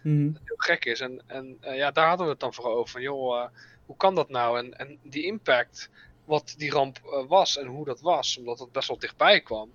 [0.02, 1.00] mhm, Dat heel gek is.
[1.00, 2.88] En, en eh, ja, daar hadden we het dan voor over.
[2.90, 3.46] Van, joh,
[3.86, 4.58] hoe kan dat nou?
[4.58, 5.90] En, en die impact,
[6.24, 9.70] wat die ramp was en hoe dat was, omdat het best wel dichtbij kwam.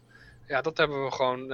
[0.47, 1.45] Ja, dat hebben we gewoon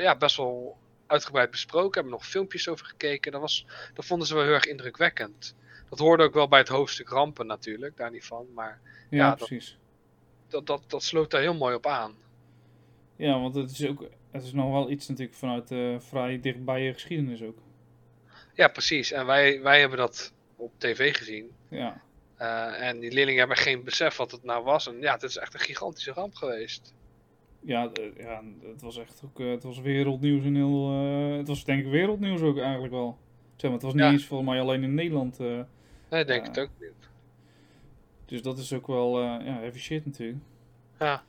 [0.00, 1.92] ja, best wel uitgebreid besproken.
[2.00, 3.32] Hebben nog filmpjes over gekeken.
[3.32, 5.54] Dat, was, dat vonden ze wel heel erg indrukwekkend.
[5.88, 8.46] Dat hoorde ook wel bij het hoofdstuk rampen natuurlijk, daar niet van.
[8.54, 9.78] Maar ja, Ja, dat- precies.
[10.48, 12.14] dat, dat, dat sloot daar heel mooi op aan.
[13.16, 16.82] Ja, want het is ook, het is nog wel iets natuurlijk vanuit eh vrij dichtbij
[16.82, 17.58] je geschiedenis ook.
[18.54, 19.12] Ja, precies.
[19.12, 21.50] En wij, wij hebben dat op tv gezien.
[21.68, 22.04] Ja,
[22.36, 24.86] Eh, en die leerlingen hebben geen besef wat het nou was.
[24.86, 26.94] En ja, het is echt een gigantische ramp geweest.
[27.66, 31.48] Ja, eh, ja het was echt ook, eh, het was wereldnieuws en heel, eh, het
[31.48, 33.18] was denk ik wereldnieuws ook eigenlijk wel.
[33.56, 34.10] Zeg maar, het was niet Ja.
[34.10, 35.60] eens volgens mij alleen in Nederland, eh,
[36.10, 36.48] Nee, denk Ja.
[36.48, 36.90] het ook niet.
[38.26, 40.38] dus dat is ook wel, ja, heavy shit natuurlijk.
[40.98, 41.22] Ja.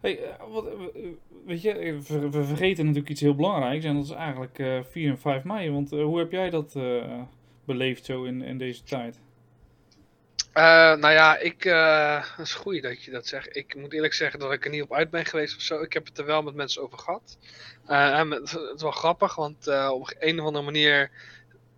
[0.00, 0.68] Hey, wat,
[1.46, 1.98] weet je,
[2.30, 5.70] we, vergeten natuurlijk iets heel belangrijks en dat is eigenlijk eh 4 en 5 mei,
[5.70, 6.78] want hoe heb jij dat
[7.64, 9.20] beleefd zo in, in deze tijd?
[10.52, 10.62] Eh,
[10.94, 13.56] nou ja, ik, eh dat is goed dat je dat zegt.
[13.56, 15.80] Ik moet eerlijk zeggen dat ik er niet op uit ben geweest of zo.
[15.80, 17.38] Ik heb het er wel met mensen over gehad.
[17.86, 21.10] Eh, en het is wel grappig, want op een of andere manier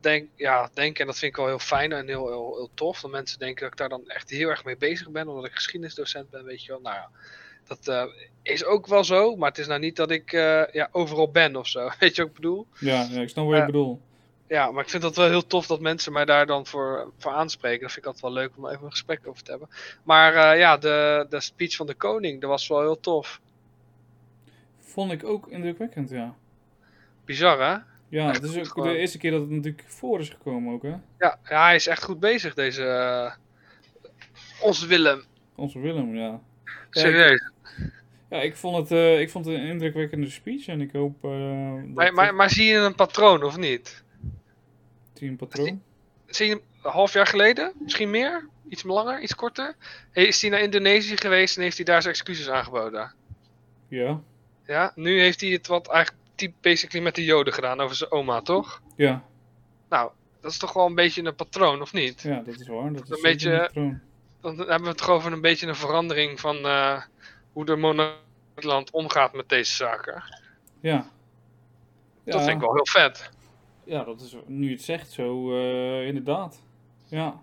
[0.01, 3.01] denk, ja, denk, en dat vind ik wel heel fijn en heel, heel, heel tof,
[3.01, 5.55] dat mensen denken dat ik daar dan echt heel erg mee bezig ben, omdat ik
[5.55, 6.81] geschiedenisdocent ben, weet je wel.
[6.81, 7.11] Nou ja,
[7.67, 8.09] dat
[8.43, 10.31] is ook wel zo, maar het is nou niet dat ik
[10.73, 11.91] ja, overal ben of zo.
[11.99, 12.67] Weet je wat ik bedoel?
[12.79, 14.01] Ja, ja ik snap wat je bedoelt.
[14.53, 17.33] Ja, maar ik vind dat wel heel tof dat mensen mij daar dan voor, voor
[17.33, 17.81] aanspreken.
[17.81, 19.69] Dat vind ik altijd wel leuk om even een gesprek over te hebben.
[20.03, 23.41] Maar eh, ja, de, de speech van de koning, dat was wel heel tof.
[24.79, 26.35] Vond ik ook indrukwekkend, ja.
[27.25, 27.77] Bizar, hè?
[28.09, 28.88] Ja, Echt het is ook gewoon.
[28.88, 30.95] de eerste keer dat het natuurlijk voor is gekomen ook, hè?
[31.19, 32.85] Ja, ja hij is echt goed bezig, deze...
[32.85, 33.33] eh,
[34.61, 35.23] onze Willem.
[35.55, 36.41] Onze Willem, ja.
[36.91, 37.51] Serieus.
[38.31, 42.15] Ja, ik vond het, eh, ik vond het een indrukwekkende speech en ik hoop Maar,
[42.15, 44.03] maar, maar zie je een patroon, of niet?
[45.29, 45.83] Een patroon.
[46.27, 47.73] Een half jaar geleden?
[47.79, 48.49] Misschien meer?
[48.69, 49.21] Iets langer?
[49.21, 49.77] Iets korter?
[50.13, 53.15] Is hij naar Indonesië geweest en heeft hij daar zijn excuses aangeboden?
[53.89, 54.21] Ja,
[54.67, 58.41] Ja, nu heeft hij het wat eigenlijk basically met de joden gedaan over zijn oma,
[58.41, 58.83] toch?
[58.97, 59.23] ja,
[59.89, 62.21] Nou, dat is toch wel een beetje een patroon, of niet?
[62.23, 62.93] Ja, dat is waar.
[62.93, 64.01] Dat is Een beetje- een patroon.
[64.41, 67.03] Dan hebben we het toch over een beetje een verandering van eh,
[67.53, 70.23] hoe de monarchieland omgaat met deze zaken.
[70.81, 71.11] Ja.
[72.25, 72.41] Dat Ja.
[72.45, 73.31] vind ik wel heel vet.
[73.85, 76.62] Ja, dat is nu je het zegt zo, eh, inderdaad.
[77.05, 77.40] Ja.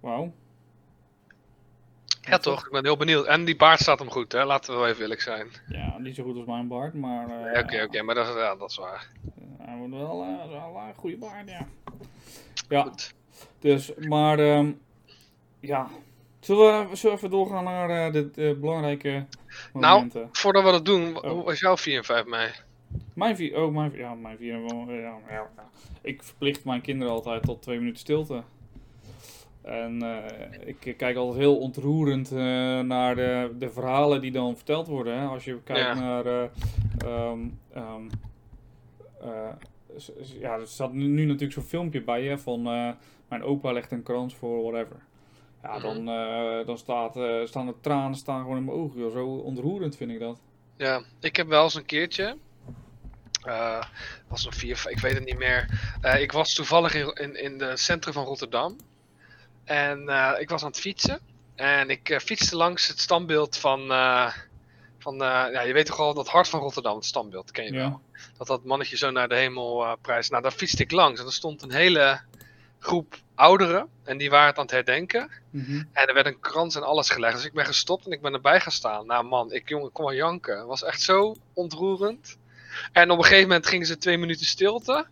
[0.00, 0.32] Wauw.
[2.20, 2.64] Ja, toch?
[2.66, 3.26] Ik ben heel benieuwd.
[3.26, 4.44] En die baard staat hem goed, hè?
[4.44, 5.48] Laten we wel even eerlijk zijn.
[5.68, 7.52] Ja, niet zo goed als mijn baard, maar.
[7.52, 9.08] eh, Oké, oké, maar dat is, ja, dat is waar.
[9.58, 11.66] Hij wordt wel, eh, wel een goede baard, ja.
[12.68, 13.14] Ja, Goed.
[13.58, 14.38] dus, maar.
[14.38, 14.72] ehm,
[15.60, 15.88] ja.
[16.40, 19.26] Zullen we, zullen we even doorgaan naar de, de belangrijke
[19.72, 19.94] Nou.
[19.94, 20.28] momenten?
[20.32, 21.30] Voordat we dat doen, Oh.
[21.30, 22.50] hoe was jouw 4 en 5 mei?
[23.14, 25.50] Mijn vier, oh, mijn, ja, mijn vier, ja, ja, ja.
[26.02, 28.42] Ik verplicht mijn kinderen altijd tot twee minuten stilte.
[29.62, 32.38] En eh, ik kijk altijd heel ontroerend eh,
[32.80, 35.18] naar de, de verhalen die dan verteld worden.
[35.18, 35.26] Hè.
[35.26, 35.94] Als je kijkt Ja.
[35.94, 36.26] naar.
[36.26, 36.48] eh,
[36.98, 37.38] ehm,
[37.72, 38.08] ehm,
[39.20, 39.52] eh,
[40.40, 42.62] ja, er staat nu, nu natuurlijk zo'n filmpje bij je van.
[43.28, 44.96] mijn opa legt een krans voor whatever.
[45.62, 45.82] Ja, Mhm.
[46.04, 46.04] dan,
[46.66, 49.10] dan staat, staan de tranen staan gewoon in mijn ogen.
[49.10, 50.40] Zo ontroerend vind ik dat.
[50.76, 52.36] Ja, ik heb wel eens een keertje.
[53.42, 53.82] Eh
[54.28, 55.68] was een vier, ik weet het niet meer.
[56.00, 58.76] Eh, ik was toevallig in, in, in het centrum van Rotterdam.
[59.64, 61.20] En eh, ik was aan het fietsen.
[61.54, 63.86] En ik fietste langs het standbeeld van.
[64.98, 67.78] van ja, je weet toch al dat hart van Rotterdam, het standbeeld, ken je Ja.
[67.78, 68.00] wel.
[68.36, 70.30] Dat dat mannetje zo naar de hemel prijst.
[70.30, 71.20] Nou, daar fietste ik langs.
[71.20, 72.20] En er stond een hele
[72.78, 73.88] groep ouderen.
[74.04, 75.30] En die waren het aan het herdenken.
[75.50, 75.82] Mhm.
[75.92, 77.34] En er werd een krans en alles gelegd.
[77.36, 79.06] Dus ik ben gestopt en ik ben erbij gaan staan.
[79.06, 80.58] Nou man, ik jongen, kon wel janken.
[80.58, 82.38] Het was echt zo ontroerend.
[82.92, 85.06] En op een gegeven moment gingen ze twee minuten stilte.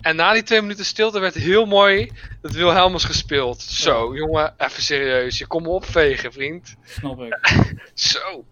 [0.00, 3.62] En na die twee minuten stilte werd heel mooi het Wilhelmus gespeeld.
[3.62, 5.38] Zo, jongen, even serieus.
[5.38, 6.76] Je komt me opvegen, vriend.
[6.84, 7.38] Snap ik.
[7.94, 8.44] Zo.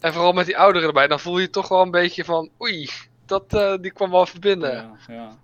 [0.00, 2.88] En vooral met die ouderen erbij, dan voel je toch wel een beetje van, oei,
[3.26, 4.72] dat, eh, die kwam wel even binnen.
[4.72, 5.38] Ja, ja.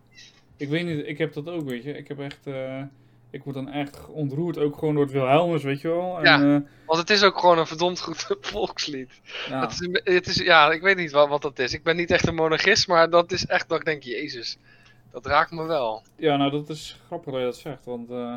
[0.57, 1.93] Ik weet niet, ik heb dat ook, weet je.
[1.97, 2.83] Ik heb echt, eh,
[3.31, 6.19] ik word dan echt ontroerd, ook gewoon door het Wilhelmus, weet je wel.
[6.19, 6.55] En, Ja.
[6.57, 9.21] eh, Want het is ook gewoon een verdomd goed volkslied.
[9.49, 9.61] ja.
[9.61, 11.73] Het is, het is, ja, ik weet niet wat, wat dat is.
[11.75, 14.59] Ik ben niet echt een monarchist, maar dat is echt dat ik denk, jezus,
[15.13, 16.03] dat raakt me wel.
[16.17, 18.35] ja, nou dat is grappig dat je dat zegt, want eh,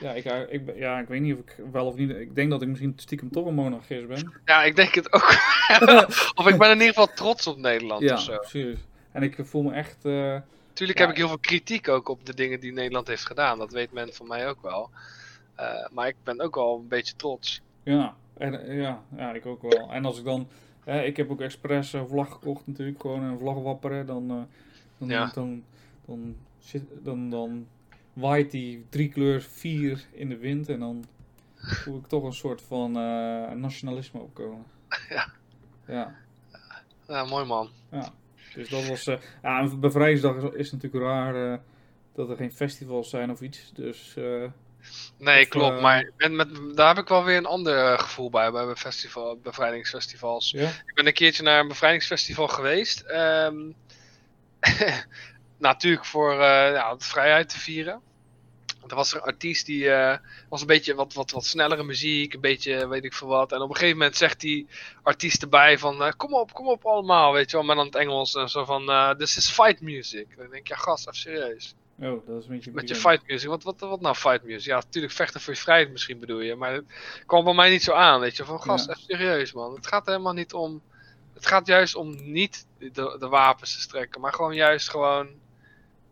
[0.00, 2.62] ja, ik, ik, ja, ik weet niet of ik wel of niet, ik denk dat
[2.62, 4.32] ik misschien stiekem toch een monarchist ben.
[4.44, 5.34] Ja, ik denk het ook.
[6.40, 8.36] of ik ben in ieder geval trots op Nederland ja, of zo.
[8.42, 8.78] serieus.
[9.12, 10.36] En ik voel me echt, eh,
[10.74, 11.04] Tuurlijk Ja.
[11.04, 13.58] heb ik heel veel kritiek ook op de dingen die Nederland heeft gedaan.
[13.58, 14.90] Dat weet men van mij ook wel.
[15.54, 17.60] Eh, maar ik ben ook wel een beetje trots.
[17.82, 19.92] ja, en, eh, ja, ja, ik ook wel.
[19.92, 20.48] En als ik dan,
[20.84, 24.36] eh, ik heb ook expres een vlag gekocht natuurlijk, gewoon een vlag wapperen, dan, eh,
[24.98, 25.30] dan, Ja.
[25.34, 25.64] dan,
[26.06, 27.66] dan, zit, dan, dan
[28.12, 31.04] waait die drie kleur vier in de wind en dan
[31.54, 32.92] voel ik toch een soort van
[33.60, 34.64] nationalisme opkomen.
[35.08, 35.26] Ja.
[35.86, 36.14] Ja,
[37.08, 37.68] Ja, mooi man.
[37.90, 38.12] ja.
[38.54, 41.58] Dus dat was, eh ja, en bevrijdingsdag is, is natuurlijk raar eh,
[42.14, 44.44] dat er geen festivals zijn of iets, dus eh,
[45.18, 45.80] Nee, Of, klopt.
[45.80, 50.50] Maar en met, daar heb ik wel weer een ander gevoel bij, bij festival, bevrijdingsfestivals.
[50.50, 50.68] ja.
[50.68, 53.00] Ik ben een keertje naar een bevrijdingsfestival geweest.
[53.00, 53.70] ehm,
[55.58, 58.00] natuurlijk voor ja, de vrijheid te vieren.
[58.88, 60.18] Er was er een artiest die eh,
[60.48, 63.52] was een beetje wat, wat, wat snellere muziek, een beetje weet ik veel wat.
[63.52, 64.66] En op een gegeven moment zegt die
[65.02, 67.66] artiest erbij van eh, kom op, kom op allemaal, weet je wel.
[67.66, 70.26] Maar dan het Engels en zo van eh, this is fight music.
[70.36, 71.74] Dan denk ik, ja gast, even serieus.
[72.00, 74.64] Oh, dat is een beetje Met je fight music, wat, wat, wat nou fight music?
[74.64, 76.84] Ja, natuurlijk vechten voor je vrijheid misschien bedoel je, maar het
[77.26, 78.44] kwam bij mij niet zo aan, weet je.
[78.44, 78.92] Van gast, Ja.
[78.92, 79.74] even serieus man.
[79.74, 80.82] Het gaat helemaal niet om,
[81.34, 85.28] het gaat juist om niet de, de wapens te strekken, maar gewoon juist gewoon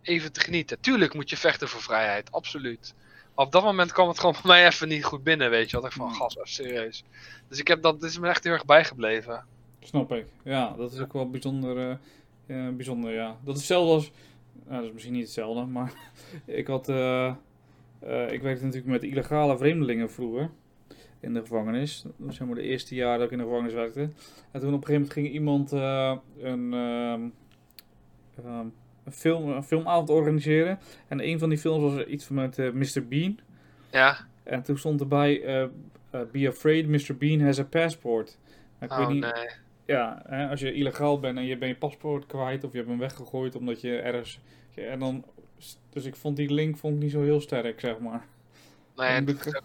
[0.03, 0.81] even te genieten.
[0.81, 2.95] Tuurlijk moet je vechten voor vrijheid, absoluut.
[3.35, 5.77] Maar op dat moment kwam het gewoon bij mij even niet goed binnen, weet je.
[5.81, 6.15] Want ik van, Hmm.
[6.17, 7.05] gast, even serieus.
[7.49, 9.45] Dus ik heb dat, dit is me echt heel erg bijgebleven.
[9.81, 10.27] Snap ik.
[10.45, 11.91] Ja, dat is ook wel bijzonder.
[11.91, 11.97] eh,
[12.47, 13.37] ja, bijzonder, ja.
[13.45, 14.11] Dat is hetzelfde als.
[14.65, 15.93] Nou, dat is misschien niet hetzelfde, maar
[16.47, 16.89] ik had.
[16.89, 17.27] eh,
[17.99, 20.51] eh, ik werkte natuurlijk met illegale vreemdelingen vroeger.
[21.21, 22.03] In de gevangenis.
[22.03, 24.01] Dat was zeg maar de eerste jaar dat ik in de gevangenis werkte.
[24.51, 27.29] En toen op een gegeven moment ging iemand eh, een, ehm,
[28.47, 28.67] ehm,
[29.05, 30.79] een, film, een filmavond organiseren.
[31.09, 33.07] En een van die films was iets met eh, Mr.
[33.09, 33.39] Bean.
[33.91, 34.17] Ja?
[34.43, 37.17] En toen stond erbij: eh, eh, Be afraid, Mr.
[37.19, 38.39] Bean has a passport.
[38.79, 39.49] Nou, ik Oh weet niet, nee.
[39.85, 42.91] ja, hè, als je illegaal bent en je bent je paspoort kwijt of je hebt
[42.91, 44.41] hem weggegooid omdat je ergens.
[44.75, 45.25] ja, En dan,
[45.91, 48.27] dus ik vond die link vond ik niet zo heel sterk, zeg maar.
[48.97, 49.63] Nee, dat is, ik- ook,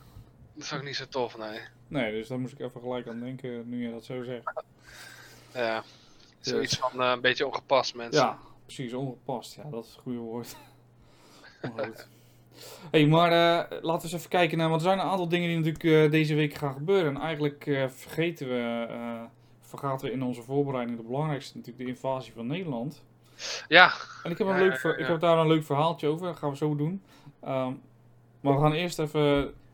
[0.53, 1.59] dat is ook niet zo tof, nee.
[1.87, 4.51] Nee, dus daar moest ik even gelijk aan denken nu je dat zo zegt.
[5.53, 5.83] Ja.
[6.39, 8.21] Dus- Zoiets van een beetje ongepast, mensen.
[8.21, 9.55] Ja, precies, ongepast.
[9.55, 10.55] Ja, dat is het goede woord.
[12.91, 14.69] Hey, maar eh, laten we eens even kijken naar.
[14.69, 17.15] Want er zijn een aantal dingen die natuurlijk eh, deze week gaan gebeuren.
[17.15, 18.87] En eigenlijk eh, vergeten we.
[19.61, 23.03] vergaten we in onze voorbereiding de belangrijkste, natuurlijk de invasie van Nederland.
[23.67, 23.91] Ja.
[24.23, 26.07] En ik heb, een Ja, leuk ja, ver- ja, ik heb daar een leuk verhaaltje
[26.07, 26.27] over.
[26.27, 27.01] Dat gaan we zo doen.
[27.41, 27.71] Ehm,
[28.41, 29.21] maar we gaan eerst even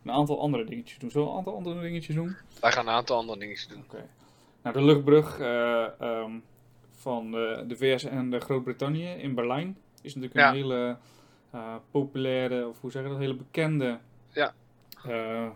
[0.03, 1.11] een aantal andere dingetjes doen.
[1.11, 2.35] Zullen we een aantal andere dingetjes doen?
[2.59, 3.83] Wij gaan een aantal andere dingen doen.
[3.83, 4.05] Oké.
[4.63, 6.31] Nou, de luchtbrug eh, ehm,
[7.03, 10.63] van de, de VS en de Groot-Brittannië in Berlijn is natuurlijk een Ja.
[10.63, 10.97] hele
[11.51, 13.97] eh, populaire, of hoe zeg je dat, hele bekende,
[14.31, 14.53] Ja.
[15.07, 15.49] eh,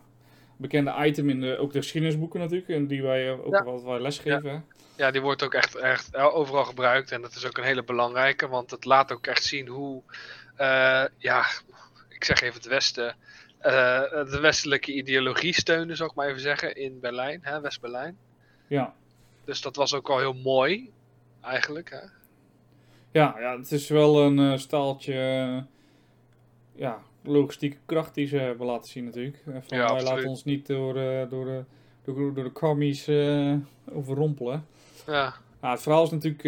[0.57, 3.63] bekende item in de, ook de geschiedenisboeken natuurlijk, en die wij eh, ook Ja.
[3.63, 4.65] wat wij lesgeven.
[4.95, 7.11] Ja, die wordt ook echt, echt overal gebruikt.
[7.11, 10.01] En dat is ook een hele belangrijke, want het laat ook echt zien hoe,
[11.17, 11.45] ja,
[12.09, 13.15] ik zeg even het Westen,
[13.61, 18.17] de westelijke ideologie steunde, zou ik maar even zeggen, in Berlijn, West-Berlijn.
[18.67, 18.93] Ja.
[19.45, 20.91] Dus dat was ook wel heel mooi,
[21.47, 21.89] eigenlijk.
[21.89, 21.99] Hè?
[23.11, 25.57] Ja, ja, het is wel een eh, staaltje eh,
[26.75, 29.37] ja, logistieke kracht die ze hebben laten zien natuurlijk.
[29.45, 30.13] Eh, Van, Ja, wij absoluut.
[30.13, 30.93] laten ons niet door,
[31.29, 31.63] door, de,
[32.03, 33.09] door, door de commies
[33.91, 34.65] overrompelen.
[35.05, 36.41] Ja, Nou, het verhaal is natuurlijk,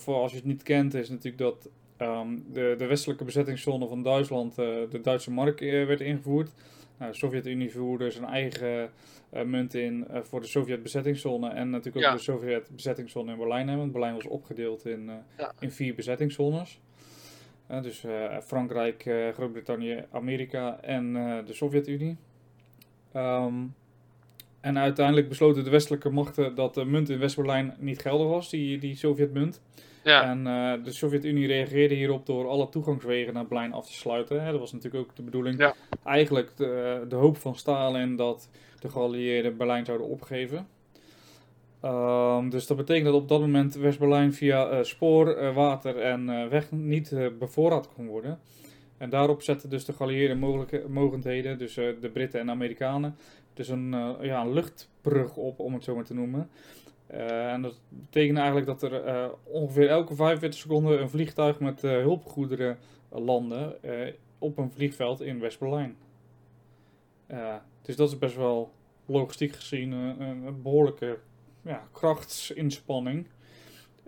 [0.00, 4.02] voor als je het niet kent, is natuurlijk dat ehm, de, de westelijke bezettingszone van
[4.02, 6.50] Duitsland, de Duitse mark, eh, werd ingevoerd.
[6.98, 8.90] Nou, de Sovjet-Unie voerde zijn eigen
[9.30, 12.16] eh, munt in eh, voor de Sovjet-bezettingszone en natuurlijk ook Ja.
[12.16, 13.76] de Sovjet-bezettingszone in Berlijn.
[13.76, 15.52] Want Berlijn was opgedeeld in, eh, Ja.
[15.60, 16.80] in vier bezettingszones.
[17.82, 18.04] Dus
[18.42, 19.02] Frankrijk,
[19.34, 21.12] Groot-Brittannië, Amerika en
[21.46, 22.16] de Sovjet-Unie.
[23.12, 23.54] Ehm,
[24.60, 28.78] en uiteindelijk besloten de westelijke machten dat de munt in West-Berlijn niet geldig was, die,
[28.78, 29.60] die Sovjetmunt.
[30.04, 34.44] Ja, En eh, de Sovjet-Unie reageerde hierop door alle toegangswegen naar Berlijn af te sluiten.
[34.44, 34.50] Hè.
[34.50, 35.58] Dat was natuurlijk ook de bedoeling.
[35.58, 35.74] Ja.
[36.04, 38.48] Eigenlijk de, de hoop van Stalin dat
[38.80, 40.66] de geallieerden Berlijn zouden opgeven.
[41.80, 46.28] Ehm, dus dat betekent dat op dat moment West-Berlijn via eh, spoor, eh, water en
[46.28, 48.38] eh, weg niet eh, bevoorraad kon worden.
[48.98, 50.34] En daarop zetten dus de geallieerde
[50.88, 53.16] mogendheden, dus eh, de Britten en Amerikanen,
[53.54, 56.48] dus een, eh, ja, een luchtbrug op, om het zo maar te noemen.
[57.06, 61.84] Eh, en dat betekent eigenlijk dat er eh, ongeveer elke 45 seconden een vliegtuig met
[61.84, 63.78] eh, hulpgoederen landde
[64.38, 65.96] op een vliegveld in West-Berlijn.
[67.82, 68.70] Dus dat is best wel
[69.06, 71.18] logistiek gezien een, behoorlijke
[71.62, 73.26] ja, krachtsinspanning.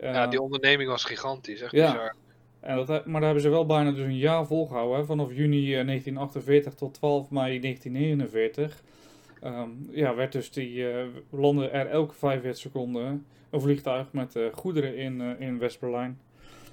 [0.01, 1.93] Ja, die onderneming was gigantisch, echt Ja.
[1.93, 2.15] bizar.
[2.61, 4.99] en dat, maar daar hebben ze wel bijna dus een jaar volgehouden.
[4.99, 5.05] Hè?
[5.05, 8.83] Vanaf juni eh, 1948 tot 12 mei 1949.
[9.41, 14.53] Ehm, ja, werd dus die, eh landde er elke 45 seconden een vliegtuig met eh,
[14.53, 16.21] goederen in, eh, in West-Berlijn.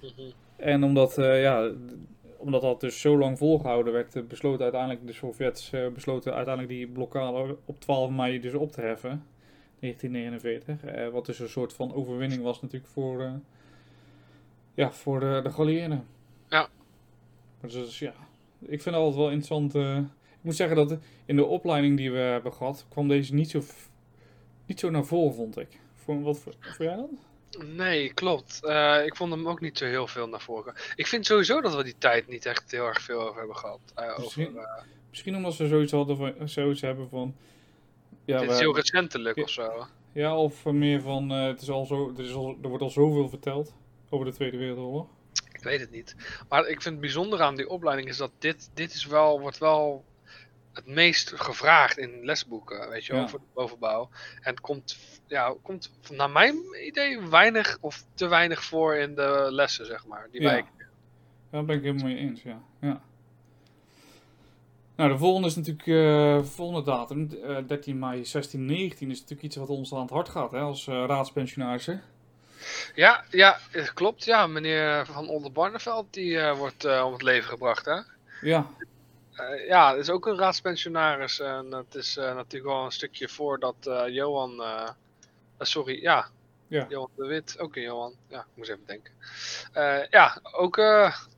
[0.02, 0.22] Mhm.
[0.56, 1.72] En omdat, ja,
[2.38, 7.58] omdat dat dus zo lang volgehouden werd, besloten uiteindelijk de Sovjets besloten uiteindelijk die blokkade
[7.66, 9.24] op 12 mei dus op te heffen.
[9.80, 10.84] 1949.
[10.84, 13.32] eh, wat dus een soort van overwinning was natuurlijk voor,
[14.74, 16.06] ja, voor de, de geallieerden.
[16.50, 16.68] Ja.
[17.62, 18.14] Dus, ja,
[18.60, 19.74] ik vind het altijd wel interessant.
[20.44, 23.62] Ik moet zeggen dat in de opleiding die we hebben gehad, kwam deze niet zo,
[24.66, 25.80] niet zo naar voren, vond ik.
[25.96, 27.10] Voor, wat voor, vond jij dat?
[27.66, 28.64] Nee, klopt.
[28.66, 30.74] Eh, ik vond hem ook niet zo heel veel naar voren.
[30.96, 33.80] Ik vind sowieso dat we die tijd niet echt heel erg veel over hebben gehad.
[33.96, 37.36] Eh, over, Misschien- eh, Misschien omdat ze zoiets hadden van, zoiets hebben van.
[38.26, 39.44] Ja, dit we- is heel recentelijk Ja.
[39.44, 39.88] of zo.
[40.12, 41.30] ja of meer van.
[41.30, 43.74] het is al zo, er, is al, er wordt al zoveel verteld
[44.10, 45.08] over de Tweede Wereldoorlog.
[45.52, 46.16] Ik weet het niet.
[46.50, 49.58] Maar ik vind het bijzonder aan die opleiding is dat dit, dit is wel, wordt
[49.58, 50.04] wel
[50.74, 53.28] het meest gevraagd in lesboeken, weet je wel, Ja.
[53.28, 54.10] voor de bovenbouw.
[54.42, 56.56] En het komt, ja, komt naar mijn
[56.86, 60.28] idee weinig of te weinig voor in de lessen, zeg maar.
[60.32, 60.50] Die Ja.
[60.50, 62.62] wij Ja, daar ben ik helemaal mee eens, ja.
[62.82, 63.02] ja.
[64.96, 65.94] Nou, de volgende is natuurlijk, eh,
[66.38, 70.30] de volgende datum, eh, 13 mei 1619, is natuurlijk iets wat ons aan het hart
[70.30, 72.02] gaat, hè, als eh, raadspensionarissen.
[72.96, 74.24] Ja, ja, eh, klopt.
[74.26, 78.00] Ja, meneer Van Oldenbarneveld, die eh, wordt eh, om het leven gebracht, hè?
[78.42, 78.68] Ja,
[79.34, 81.40] Eh, ja, het is ook een raadspensionaris.
[81.40, 84.64] En het is eh, natuurlijk wel een stukje voordat eh, Johan.
[85.60, 86.28] sorry, ja.
[86.68, 86.86] Ja.
[86.90, 88.14] Johan de Wit, ook een Johan.
[88.28, 89.12] Ja, ik moest even denken.
[90.10, 90.82] Ja, ook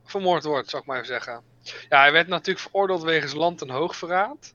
[0.03, 1.41] vermoord wordt, zou ik maar even zeggen.
[1.89, 4.53] Ja, hij werd natuurlijk veroordeeld wegens land- en hoogverraad.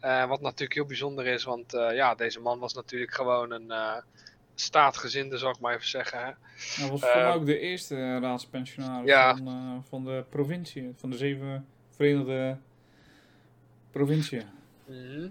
[0.00, 4.02] Wat natuurlijk heel bijzonder is, want ja, deze man was natuurlijk gewoon een
[4.54, 6.18] staatgezinde, zou ik maar even zeggen.
[6.18, 6.30] Hè?
[6.82, 9.36] dat was voor mij ook de eerste raadspensionaris Ja.
[9.36, 11.66] van, van de provincie, van de zeven
[11.96, 12.56] Verenigde
[13.94, 14.46] Provinciën.
[14.86, 15.28] Mhm.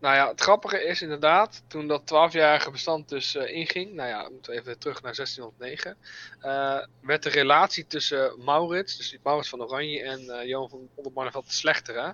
[0.00, 4.28] Nou ja, het grappige is inderdaad, toen dat 12-jarige bestand dus eh, inging, nou ja,
[4.28, 5.96] moeten we even terug naar 1609,
[6.40, 11.52] eh, werd de relatie tussen Maurits, dus Maurits van Oranje en eh, Johan van Oldenbarneveld
[11.52, 12.04] slechter.
[12.04, 12.10] Hè?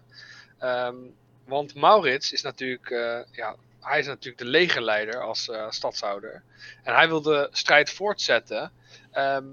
[0.59, 0.97] Ehm,
[1.47, 2.89] want Maurits is natuurlijk,
[3.33, 6.43] ja, hij is natuurlijk de legerleider als stadshouder.
[6.83, 8.73] En hij wil de strijd voortzetten,
[9.11, 9.47] ehm,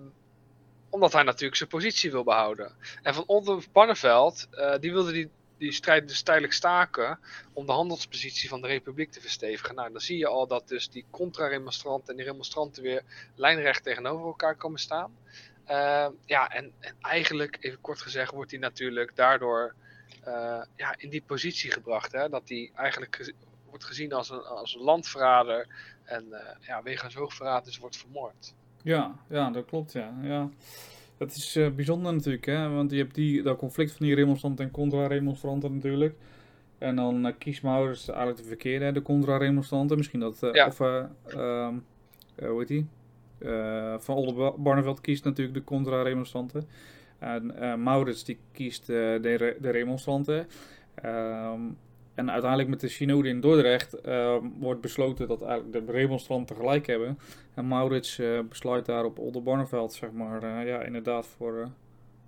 [0.89, 2.75] omdat hij natuurlijk zijn positie wil behouden.
[3.03, 5.29] En van Oldenbarneveld, eh die wilde die
[5.61, 7.19] die strijd dus tijdelijk staken
[7.53, 9.75] om de handelspositie van de republiek te verstevigen.
[9.75, 13.03] Nou, dan zie je al dat dus die contra-remonstranten en die remonstranten weer
[13.35, 15.17] lijnrecht tegenover elkaar komen staan.
[15.69, 19.75] Uh, ja, en, en, eigenlijk, even kort gezegd, wordt hij natuurlijk daardoor
[20.27, 22.11] uh, ja, in die positie gebracht.
[22.11, 22.29] Hè?
[22.29, 23.33] Dat hij eigenlijk
[23.69, 25.67] wordt gezien als een, als een landverrader
[26.03, 28.53] en uh, ja, wegens hoogverraad dus wordt vermoord.
[28.83, 30.13] Ja, ja, dat klopt, ja.
[30.21, 30.49] ja.
[31.21, 32.69] Dat is uh, bijzonder natuurlijk, hè?
[32.69, 36.15] want je hebt die, dat conflict van die remonstranten en contra-remonstranten natuurlijk.
[36.77, 39.97] En dan uh, kiest Maurits eigenlijk de verkeerde, de contra-remonstranten.
[39.97, 40.67] Misschien dat, uh, Ja.
[40.67, 41.83] of, um,
[42.35, 42.87] hoe heet die?
[43.97, 46.67] Van Oldenbarneveld kiest natuurlijk de contra-remonstranten.
[47.19, 47.53] En
[47.83, 50.47] Maurits die kiest de, re de remonstranten.
[51.05, 51.77] Um,
[52.15, 56.87] en uiteindelijk met de synode in Dordrecht uh, wordt besloten dat eigenlijk de remonstranten gelijk
[56.87, 57.19] hebben.
[57.53, 61.69] En Maurits uh, besluit daar op Oldenbarneveld, zeg maar, uh, ja, inderdaad voor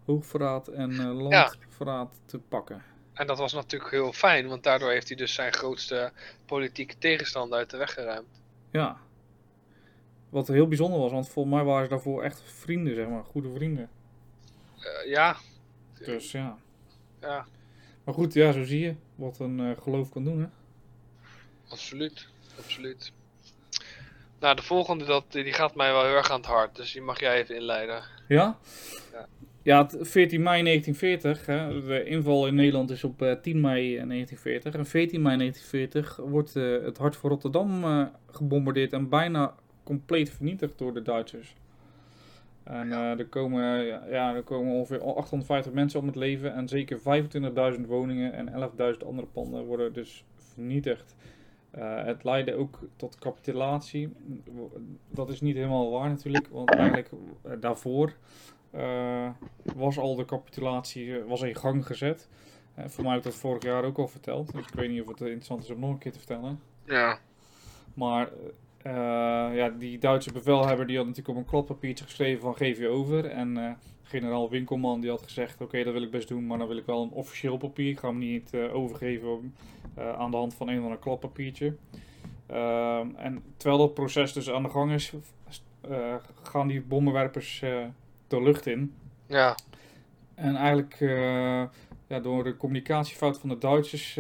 [0.06, 2.22] hoogverraad en landverraad ja.
[2.26, 2.84] te pakken.
[3.14, 6.12] En dat was natuurlijk heel fijn, want daardoor heeft hij dus zijn grootste
[6.46, 8.42] politieke tegenstander uit de weg geruimd.
[8.72, 8.98] Ja.
[10.30, 13.50] Wat heel bijzonder was, want volgens mij waren ze daarvoor echt vrienden, zeg maar, goede
[13.50, 13.90] vrienden.
[15.06, 15.36] Ja.
[16.00, 16.58] Dus ja.
[17.22, 17.46] Ja.
[18.04, 20.48] Maar goed, ja, zo zie je wat een uh, geloof kan doen, hè?
[21.68, 23.12] Absoluut, absoluut.
[24.40, 27.02] Nou, de volgende, dat, die gaat mij wel heel erg aan het hart, dus die
[27.02, 28.04] mag jij even inleiden.
[28.28, 28.58] Ja?
[29.12, 29.28] Ja.
[29.62, 34.74] Ja, 14 mei 1940, hè, de inval in Nederland is op uh, 10 mei 1940.
[34.74, 40.78] En 14 mei 1940 wordt uh, het hart van Rotterdam gebombardeerd en bijna compleet vernietigd
[40.78, 41.56] door de Duitsers.
[42.64, 47.00] En uh, er, komen, ja, er komen ongeveer 850 mensen om het leven en zeker
[47.78, 51.16] 25.000 woningen en 11.000 andere panden worden dus vernietigd.
[51.78, 54.14] Uh, het leidde ook tot capitulatie.
[55.10, 58.14] Dat is niet helemaal waar natuurlijk, want eigenlijk uh, daarvoor
[58.76, 59.30] uh,
[59.76, 62.30] was al de capitulatie was in gang gezet.
[62.76, 65.08] voor mij heb ik dat vorig jaar ook al verteld, dus ik weet niet of
[65.08, 66.60] het interessant is om nog een keer te vertellen.
[66.86, 67.20] Ja.
[67.94, 68.30] Maar
[68.88, 72.88] uh, ja, die Duitse bevelhebber die had natuurlijk op een kladpapiertje geschreven van geef je
[72.88, 73.26] over.
[73.26, 73.72] En uh,
[74.04, 76.78] generaal Winkelman die had gezegd oké okay, dat wil ik best doen, maar dan wil
[76.78, 77.90] ik wel een officieel papier.
[77.90, 79.56] Ik ga hem niet uh, overgeven
[79.96, 81.76] aan de hand van een of ander kladpapiertje.
[82.46, 85.14] Ehm, en terwijl dat proces dus aan de gang is,
[86.42, 87.60] gaan die bommenwerpers
[88.28, 88.94] de lucht in.
[89.26, 89.58] Ja.
[90.36, 90.98] En eigenlijk
[92.08, 94.20] ja, door de communicatiefout van de Duitsers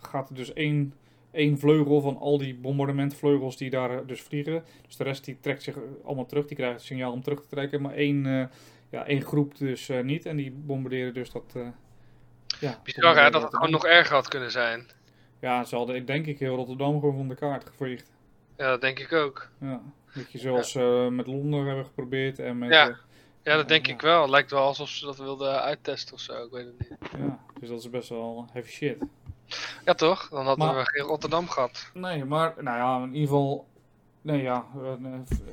[0.00, 0.94] gaat er dus één
[1.34, 4.64] één vleugel van al die bombardementvleugels die daar dus vliegen.
[4.86, 6.46] Dus de rest die trekt zich allemaal terug.
[6.46, 7.82] Die krijgt het signaal om terug te trekken.
[7.82, 8.44] Maar één, uh,
[8.90, 10.26] ja, één groep dus uh, niet.
[10.26, 11.52] En die bombarderen dus dat...
[11.56, 11.68] Uh,
[12.60, 14.86] ja, Bizar hè, dat het gewoon nog erger had kunnen zijn.
[15.40, 18.10] Ja, ze hadden, ik denk ik, heel Rotterdam gewoon van de kaart geveegd.
[18.56, 19.48] Ja, dat denk ik ook.
[19.60, 19.80] Ja,
[20.14, 21.10] dat je zoals ja.
[21.10, 22.70] met Londen hebben geprobeerd en met...
[22.70, 22.96] Ja,
[23.42, 24.20] ja dat denk ik wel.
[24.20, 26.98] Het lijkt wel alsof ze dat wilden uittesten of zo, ik weet het niet.
[27.18, 28.96] Ja, dus dat is best wel heavy shit.
[29.84, 30.28] Ja, toch?
[30.28, 31.90] Dan hadden maar, we geen Rotterdam gehad.
[31.94, 33.66] Nee, maar nou ja, in ieder geval.
[34.22, 34.64] Nee, ja,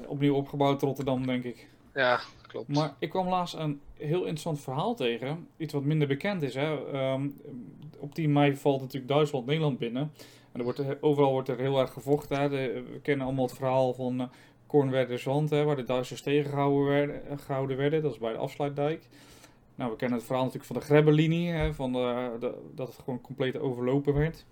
[0.08, 1.68] opnieuw opgebouwd Rotterdam, denk ik.
[1.94, 2.68] Ja, klopt.
[2.68, 5.48] Maar ik kwam laatst een heel interessant verhaal tegen.
[5.58, 6.56] Iets wat minder bekend is.
[6.56, 6.72] Hè.
[7.12, 7.42] Um,
[8.00, 10.12] op 10 mei valt natuurlijk Duitsland Nederland binnen.
[10.52, 12.40] En er wordt er, overal wordt er heel erg gevochten.
[12.40, 12.50] Hè.
[12.50, 14.28] De, we kennen allemaal het verhaal van uh,
[14.68, 18.02] Kornwerderzand, hè, waar de Duitsers tegengehouden werden, gehouden werden.
[18.02, 19.08] Dat is bij de afsluitdijk.
[19.82, 22.98] Nou, we kennen het verhaal natuurlijk van de Grebbelinie, hè, van de, de, dat het
[23.04, 24.46] gewoon compleet overlopen werd.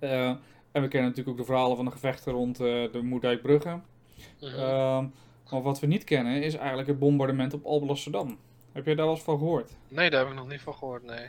[0.00, 0.28] Uh,
[0.72, 3.68] en we kennen natuurlijk ook de verhalen van de gevechten rond uh, de Moerdijkbrugge.
[3.68, 4.44] Mhm.
[4.44, 5.04] Uh -huh.
[5.50, 8.38] maar wat we niet kennen is eigenlijk het bombardement op Alblasserdam.
[8.72, 9.72] Heb jij daar wel eens van gehoord?
[9.88, 11.26] Nee, daar heb ik nog niet van gehoord, nee.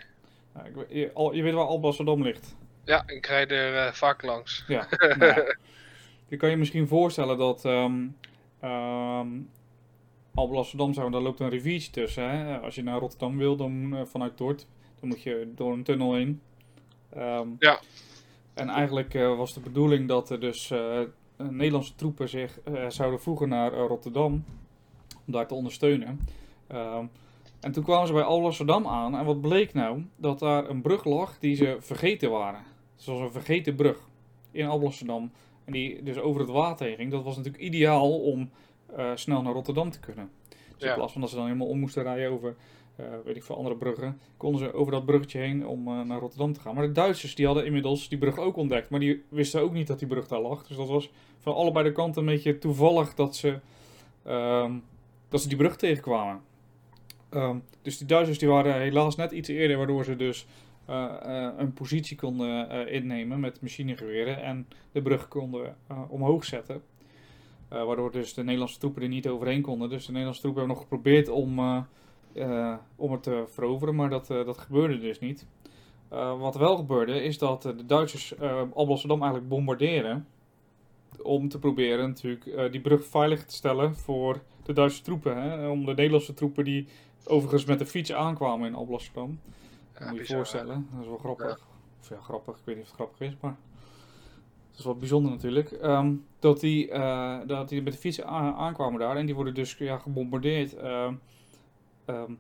[0.53, 2.55] Nou, ik, je, al, je, weet waar Alblasserdam ligt?
[2.83, 4.63] Ja, ik rijd er uh, vaak langs.
[4.67, 4.87] Ja,
[5.17, 5.55] nou ja.
[6.27, 7.65] Je kan je misschien voorstellen dat...
[7.65, 8.17] Um,
[8.63, 9.49] um,
[10.39, 12.29] Alblasserdam zou, daar loopt een riviertje tussen.
[12.29, 12.59] Hè?
[12.59, 14.67] Als je naar Rotterdam wil, dan uh, vanuit Dort,
[14.99, 16.41] dan moet je door een tunnel heen.
[17.17, 17.79] Um, ja.
[18.53, 20.73] En eigenlijk uh, was de bedoeling dat er dus
[21.37, 24.43] Nederlandse troepen zich zouden voegen naar Rotterdam.
[25.25, 26.19] Om daar te ondersteunen.
[26.71, 27.09] Um,
[27.59, 29.15] en toen kwamen ze bij Alblasserdam aan.
[29.15, 30.05] En wat bleek nou?
[30.15, 32.61] Dat daar een brug lag die ze vergeten waren.
[32.95, 34.09] Zoals een vergeten brug
[34.51, 35.31] in Alblasserdam.
[35.65, 37.11] En die dus over het water heen ging.
[37.11, 38.49] Dat was natuurlijk ideaal om
[38.97, 40.29] uh, snel naar Rotterdam te kunnen.
[40.79, 40.93] Dus ja.
[40.93, 42.55] in plaats van dat ze dan helemaal om moesten rijden over,
[42.99, 46.19] uh, weet ik veel, andere bruggen, konden ze over dat bruggetje heen om uh, naar
[46.19, 46.75] Rotterdam te gaan.
[46.75, 49.87] Maar de Duitsers die hadden inmiddels die brug ook ontdekt, maar die wisten ook niet
[49.87, 50.67] dat die brug daar lag.
[50.67, 53.59] Dus dat was van allebei de kanten een beetje toevallig dat ze,
[54.27, 54.83] um,
[55.29, 56.41] dat ze die brug tegenkwamen.
[57.31, 60.47] Um, dus die Duitsers die waren helaas net iets eerder, waardoor ze dus
[61.57, 65.77] een positie konden innemen met machinegeweren en de brug konden
[66.07, 66.81] omhoog zetten.
[67.73, 69.89] Uh, waardoor dus de Nederlandse troepen er niet overheen konden.
[69.89, 71.81] Dus de Nederlandse troepen hebben nog geprobeerd om, uh,
[72.33, 75.45] uh, om het te veroveren, maar dat, dat gebeurde dus niet.
[76.39, 78.39] wat wel gebeurde is dat de Duitsers
[78.73, 80.27] Alblasserdam eigenlijk bombarderen.
[81.23, 85.41] om te proberen natuurlijk eh, die brug veilig te stellen voor de Duitse troepen.
[85.41, 85.67] Hè?
[85.67, 86.87] Om de Nederlandse troepen die
[87.25, 89.39] overigens met de fiets aankwamen in Alblasserdam.
[89.99, 90.87] Ja, moet je je voorstellen.
[90.91, 91.67] Dat is wel grappig.
[92.01, 92.57] Of ja, grappig.
[92.57, 93.57] Ik weet niet of het grappig is, maar...
[94.79, 95.71] Dat is wel bijzonder natuurlijk.
[95.71, 99.15] Ehm, dat, die, eh, dat die met de fiets aankwamen daar.
[99.15, 100.75] En die worden dus ja, gebombardeerd.
[100.75, 101.13] Ehm,
[102.05, 102.31] ehm,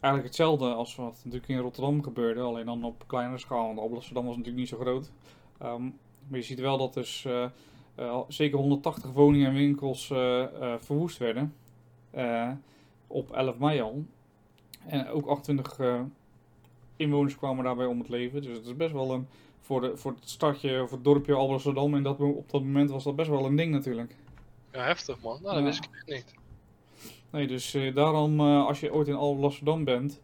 [0.00, 2.40] eigenlijk hetzelfde als wat natuurlijk in Rotterdam gebeurde.
[2.40, 3.66] Alleen dan op kleinere schaal.
[3.66, 5.10] Want Alblasserdam was natuurlijk niet zo groot.
[6.28, 7.44] Maar je ziet wel dat dus eh,
[7.94, 10.06] eh, zeker 180 woningen en winkels
[10.78, 11.54] verwoest werden.
[13.06, 14.04] Op 11 mei al.
[14.86, 16.00] En ook 28 eh,
[16.96, 18.42] inwoners kwamen daarbij om het leven.
[18.42, 19.26] Dus het is best wel een.
[19.70, 23.04] Voor, de, voor het stadje of het dorpje Alblasserdam in dat, op dat moment was
[23.04, 24.16] dat best wel een ding natuurlijk.
[24.72, 25.38] Ja, heftig man.
[25.42, 25.62] Nou, dat Ja.
[25.64, 26.34] wist ik echt niet.
[27.30, 30.20] Nee, dus eh, daarom, eh, als je ooit in Alblasserdam bent,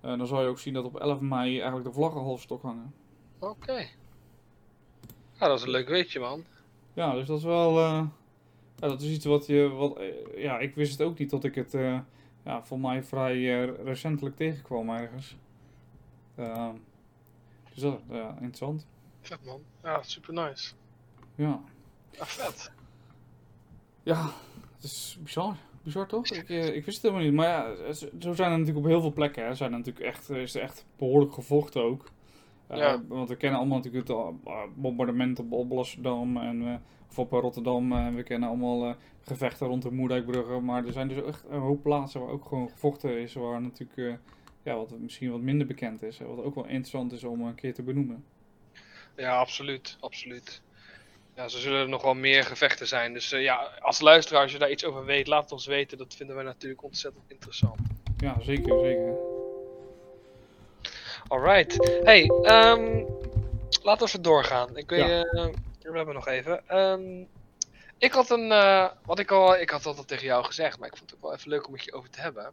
[0.00, 2.62] eh, dan zal je ook zien dat op 11 mei eigenlijk de vlaggen half stok
[2.62, 2.94] hangen.
[3.38, 3.86] Oké.
[5.40, 6.44] Ja, dat is een leuk weetje man.
[6.94, 7.80] Ja, dus dat is wel.
[7.80, 8.08] ja,
[8.76, 9.68] dat is iets wat je.
[9.68, 9.98] Wat,
[10.36, 11.72] ja, ik wist het ook niet tot ik het.
[12.44, 15.36] ja, voor mij vrij recentelijk tegenkwam ergens.
[17.76, 18.86] Dus dat, ja, interessant.
[19.20, 19.60] Vet man.
[19.82, 20.74] Ja, super nice.
[21.34, 21.60] Ja.
[22.10, 22.72] Ja, vet.
[24.02, 24.30] Ja,
[24.74, 25.56] het is bizar.
[25.82, 26.26] Bizar toch?
[26.26, 27.34] Ik, eh, ik wist het helemaal niet.
[27.34, 29.46] Maar ja, zo zijn er natuurlijk op heel veel plekken.
[29.46, 29.54] Hè.
[29.54, 32.10] Zijn er natuurlijk echt, is er echt behoorlijk gevochten ook.
[32.66, 33.02] Eh, Ja.
[33.08, 34.16] Want we kennen allemaal natuurlijk het
[34.46, 37.92] eh, bombardement op Alblasserdam en, of op Rotterdam.
[37.92, 40.64] En we kennen allemaal gevechten rond de Moerdijkbruggen.
[40.64, 43.34] Maar er zijn dus echt een hoop plaatsen waar ook gewoon gevochten is.
[43.34, 44.20] Waar natuurlijk,
[44.66, 46.18] ja, wat misschien wat minder bekend is.
[46.18, 48.24] Wat ook wel interessant is om een keer te benoemen.
[49.16, 49.96] Ja, absoluut.
[50.00, 50.60] Absoluut.
[51.34, 53.12] Ja, zo zullen er nog wel meer gevechten zijn.
[53.12, 55.98] Dus eh, ja, als luisteraar, als je daar iets over weet, laat het ons weten.
[55.98, 57.80] Dat vinden wij natuurlijk ontzettend interessant.
[58.18, 59.14] Ja, zeker, zeker.
[61.28, 62.00] Alright.
[62.04, 63.04] Hey, ehm
[63.82, 64.76] laten we even doorgaan.
[64.76, 65.22] Ik weet, Ja.
[65.22, 65.46] eh,
[65.82, 66.68] we hebben nog even.
[66.68, 67.24] Ehm,
[67.98, 70.88] ik had een, eh, wat ik al, ik had dat al tegen jou gezegd, maar
[70.88, 72.52] ik vond het ook wel even leuk om het je over te hebben.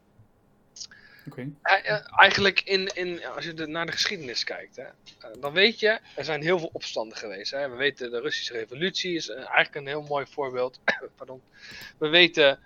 [1.62, 5.54] Eh, eh, eigenlijk in, in, als je de, naar de geschiedenis kijkt, hè, eh, dan
[5.54, 7.52] weet je, er zijn heel veel opstanden geweest.
[7.52, 7.70] Hè.
[7.70, 10.80] We weten de Russische revolutie is eigenlijk een heel mooi voorbeeld.
[11.18, 11.42] Pardon.
[11.98, 12.60] We weten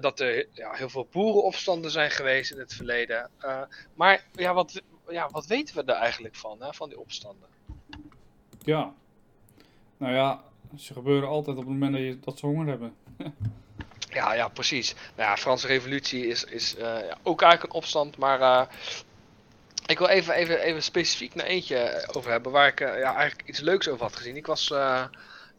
[0.00, 3.30] dat er ja, heel veel boerenopstanden zijn geweest in het verleden.
[3.94, 7.48] Maar ja wat, ja, wat weten we daar eigenlijk van, hè, van die opstanden?
[8.58, 8.94] Ja.
[9.96, 10.42] Nou ja,
[10.76, 12.94] ze gebeuren altijd op het moment dat, je, dat ze honger hebben.
[14.14, 14.94] Ja, ja, precies.
[14.94, 18.66] Nou ja, Franse revolutie is, is eh, ook eigenlijk een opstand, maar eh,
[19.86, 23.48] ik wil even, even, even specifiek naar eentje over hebben waar ik eh, ja, eigenlijk
[23.48, 24.36] iets leuks over had gezien.
[24.36, 24.66] Ik was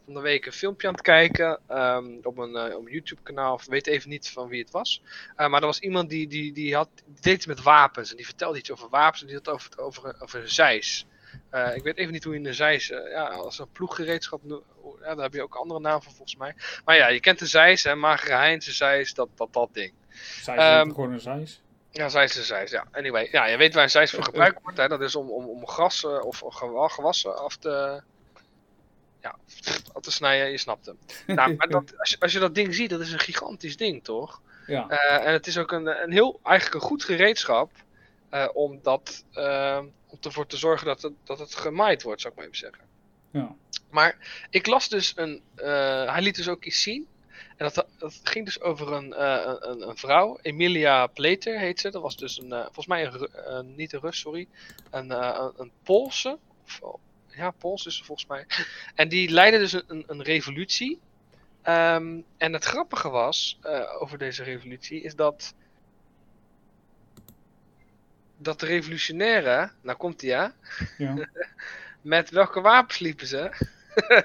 [0.06, 3.60] van de week een filmpje aan het kijken ehm, op een, op een YouTube kanaal,
[3.64, 5.02] ik weet even niet van wie het was.
[5.36, 6.90] Maar er was iemand die, die, die, had,
[7.22, 10.16] deed iets met wapens en die vertelde iets over wapens en die had over, over,
[10.20, 11.06] over een zeis.
[11.50, 14.64] Eh, ik weet even niet hoe je een zeis, eh, ja, als een ploeggereedschap, no-
[15.02, 16.56] ja, daar heb je ook andere naam voor volgens mij.
[16.86, 19.94] Maar ja, je kent de zeis, hè, magere Heinz, de zeis, dat, dat, dat ding.
[20.42, 21.62] Zij Ehm, gewoon een zeis.
[21.92, 22.86] Ja, zeis is zeis, ja.
[22.92, 24.88] Anyway, ja, je weet waar een zeis voor gebruikt wordt, hè.
[24.88, 28.02] Dat is om, om, om gras eh, of gewa- gewassen af te...
[29.22, 29.36] Ja,
[29.94, 30.98] af te snijden, je snapt hem.
[31.28, 34.04] Nou, maar dat, als, je, als je dat ding ziet, dat is een gigantisch ding,
[34.04, 34.42] toch?
[34.68, 34.88] Ja.
[35.20, 37.72] En het is ook een, een heel, eigenlijk een goed gereedschap
[38.36, 42.34] eh, om, dat, eh, om ervoor te zorgen dat het, dat het gemaaid wordt, zou
[42.34, 42.84] ik maar even zeggen.
[43.32, 43.56] ja.
[43.90, 45.42] Maar ik las dus een.
[45.56, 47.08] eh, hij liet dus ook iets zien.
[47.30, 49.22] En dat, dat ging dus over een,
[49.70, 51.90] een, een vrouw, Emilia Pleter heet ze.
[51.92, 54.48] Dat was dus een, volgens mij een, niet een Rus, sorry.
[54.92, 55.12] Een,
[55.62, 56.38] een, Poolse.
[56.66, 58.46] Of, oh, ja, Pools is ze volgens mij.
[58.96, 61.00] En die leidde dus een, een, revolutie.
[61.62, 63.60] Ehm, en het grappige was
[64.00, 65.54] over deze revolutie is dat.
[68.38, 70.54] Dat de revolutionairen, nou komt hij ja,
[72.02, 73.52] met welke wapens liepen ze?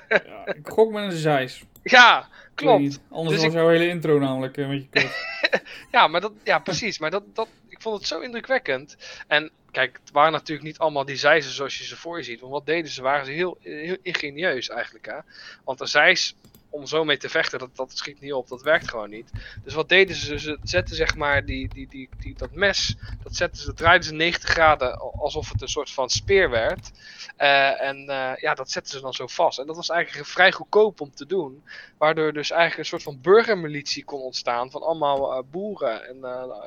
[0.09, 0.47] ja.
[0.47, 1.65] Ik gok met een zeis.
[1.83, 3.01] Ja, klopt.
[3.11, 5.29] Anders Dus was jouw hele intro namelijk een beetje kut.
[5.91, 6.99] Ja, maar dat, ja, precies.
[6.99, 8.97] Maar dat, dat, ik vond het zo indrukwekkend.
[9.27, 12.41] En kijk, het waren natuurlijk niet allemaal die zeizen zoals je ze voor je ziet.
[12.41, 13.03] Want wat deden ze?
[13.03, 15.07] Waren ze heel, heel ingenieus eigenlijk.
[15.07, 15.17] Hè?
[15.65, 16.35] Want een zeis,
[16.71, 18.49] om zo mee te vechten, dat, dat schiet niet op.
[18.49, 19.31] Dat werkt gewoon niet.
[19.65, 20.39] Dus wat deden ze?
[20.39, 24.09] Ze zetten zeg maar die, die, die, die, dat mes, dat, zetten ze, dat draaiden
[24.09, 26.91] ze 90 graden alsof het een soort van speer werd.
[27.37, 29.59] Eh, en eh, ja, dat zetten ze dan zo vast.
[29.59, 31.65] En dat was eigenlijk vrij goedkoop om te doen.
[31.99, 36.09] Waardoor dus eigenlijk een soort van burgermilitie kon ontstaan van allemaal eh, boeren.
[36.09, 36.17] En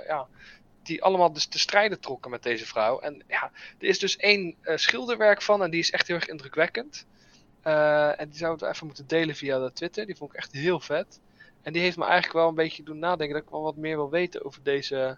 [0.07, 0.27] ja,
[0.83, 2.99] die allemaal dus te strijden trokken met deze vrouw.
[2.99, 7.05] En ja, er is dus één schilderwerk van en die is echt heel erg indrukwekkend.
[7.63, 10.05] Eh, en die zouden we even moeten delen via de Twitter.
[10.05, 11.19] Die vond ik echt heel vet.
[11.61, 13.95] En die heeft me eigenlijk wel een beetje doen nadenken dat ik wel wat meer
[13.95, 15.17] wil weten over deze,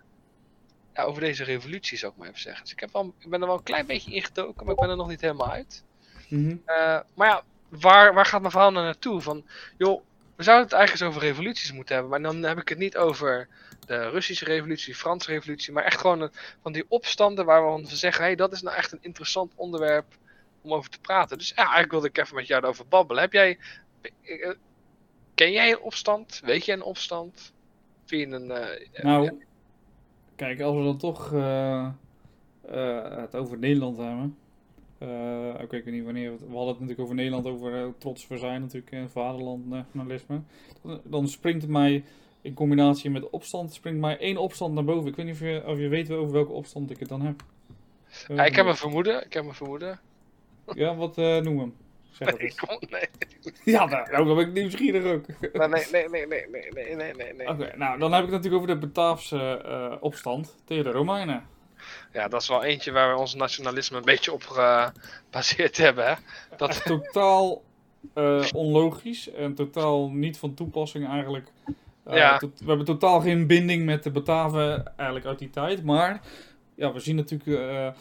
[0.93, 2.63] ja, over deze revolutie, zou ik maar even zeggen.
[2.63, 4.89] Dus ik, heb wel, ik ben er wel een klein beetje ingedoken, maar ik ben
[4.89, 5.83] er nog niet helemaal uit.
[6.29, 6.55] Mhm.
[6.65, 9.21] Eh, maar ja, waar, waar gaat mijn verhaal nou naartoe?
[9.21, 9.45] Van,
[9.77, 10.01] joh,
[10.35, 12.11] we zouden het eigenlijk eens over revoluties moeten hebben.
[12.11, 13.47] Maar dan heb ik het niet over
[13.85, 15.73] de Russische revolutie, de Franse revolutie.
[15.73, 16.31] Maar echt gewoon een-
[16.61, 18.21] van die opstanden waar we zeggen...
[18.21, 20.17] hé, hey, dat is nou echt een interessant onderwerp
[20.65, 21.37] om over te praten.
[21.37, 23.21] Dus ja, eigenlijk wilde ik even met jou erover babbelen.
[23.23, 23.57] Heb jij...
[24.23, 24.49] eh,
[25.35, 26.41] Ken jij een opstand?
[26.45, 27.53] Weet jij een opstand?
[28.05, 28.51] Vind je een...
[28.51, 29.31] eh, Nou,
[30.35, 31.87] kijk, als we dan toch eh,
[33.21, 34.37] het over Nederland hebben.
[35.63, 36.31] Oké, ik weet niet wanneer.
[36.37, 40.41] we hadden het natuurlijk over Nederland, over trots voor zijn, natuurlijk, eh, vaderland, nationalisme.
[40.81, 42.03] Dan, dan springt het mij
[42.41, 45.09] in combinatie met opstand, springt mij één opstand naar boven.
[45.09, 47.43] Ik weet niet of je, of je weet over welke opstand ik het dan heb.
[48.27, 49.25] ja, ik heb een vermoeden.
[49.25, 49.99] Ik heb een vermoeden.
[50.73, 51.75] Ja, wat uh, noem hem?
[52.11, 53.07] Zeg nee, kom, nee.
[53.75, 55.25] Ja, nou, dan ben ik nieuwsgierig ook.
[55.53, 57.33] Nee, nee, nee, nee, nee, nee, nee.
[57.33, 57.47] nee.
[57.47, 61.47] Oké, nou, dan heb ik het natuurlijk over de Bataafse eh, opstand tegen de Romeinen.
[62.13, 66.05] Ja, dat is wel eentje waar we ons nationalisme een beetje op gebaseerd hebben.
[66.05, 66.13] Hè?
[66.57, 66.85] Dat...
[66.85, 67.63] totaal
[68.13, 71.51] eh, onlogisch en totaal niet van toepassing eigenlijk.
[72.09, 72.39] Ja.
[72.39, 75.83] we hebben totaal geen binding met de Bataven eigenlijk uit die tijd.
[75.83, 76.21] Maar
[76.75, 77.95] ja, we zien natuurlijk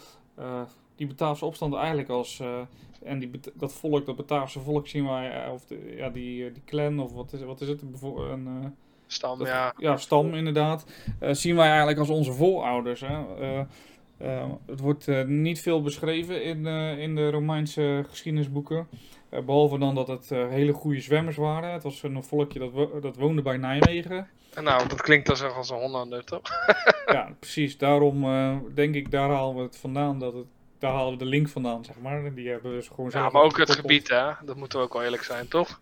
[0.96, 2.40] die Bataafse opstand eigenlijk als...
[2.40, 2.60] eh,
[3.02, 6.52] en die, dat volk, dat Bataafse volk zien wij, eh, of de, ja, die, eh,
[6.54, 7.82] die clan, of wat is, wat is het?
[7.82, 8.74] Een,
[9.06, 9.74] stam, dat- ja.
[9.78, 10.84] ja, stam inderdaad.
[11.20, 13.00] Zien wij eigenlijk als onze voorouders.
[13.00, 13.16] Hè?
[14.66, 16.66] Het wordt niet veel beschreven in,
[16.98, 18.88] in de Romeinse geschiedenisboeken.
[19.28, 21.72] Eh, behalve dan dat het hele goede zwemmers waren.
[21.72, 24.28] Het was een volkje dat, wo- dat woonde bij Nijmegen.
[24.54, 26.42] En Nou, dat klinkt als, als een Hollander, toch?
[27.06, 27.78] ja, precies.
[27.78, 28.24] Daarom
[28.74, 30.18] denk ik, daar halen we het vandaan.
[30.18, 30.46] Dat het,
[30.78, 32.34] daar halen we de link vandaan, zeg maar.
[32.34, 34.30] Die hebben dus gewoon Ja, maar ook het gebied, hè?
[34.44, 35.80] Dat moeten we ook wel eerlijk zijn, toch?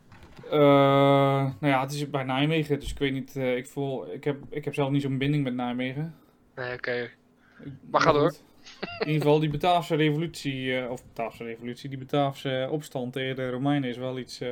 [0.51, 0.51] Eh,
[1.61, 3.37] nou ja, het is bij Nijmegen, dus ik weet niet.
[3.37, 6.15] eh, ik, voel, ik, heb, ik heb zelf niet zo'n binding met Nijmegen.
[6.55, 7.11] Nee, oké.
[7.91, 8.33] Maar ga door.
[8.99, 13.51] In ieder geval, die Bataafse revolutie, eh, of Bataafse revolutie, die Bataafse opstand tegen de
[13.51, 14.51] Romeinen is wel iets eh,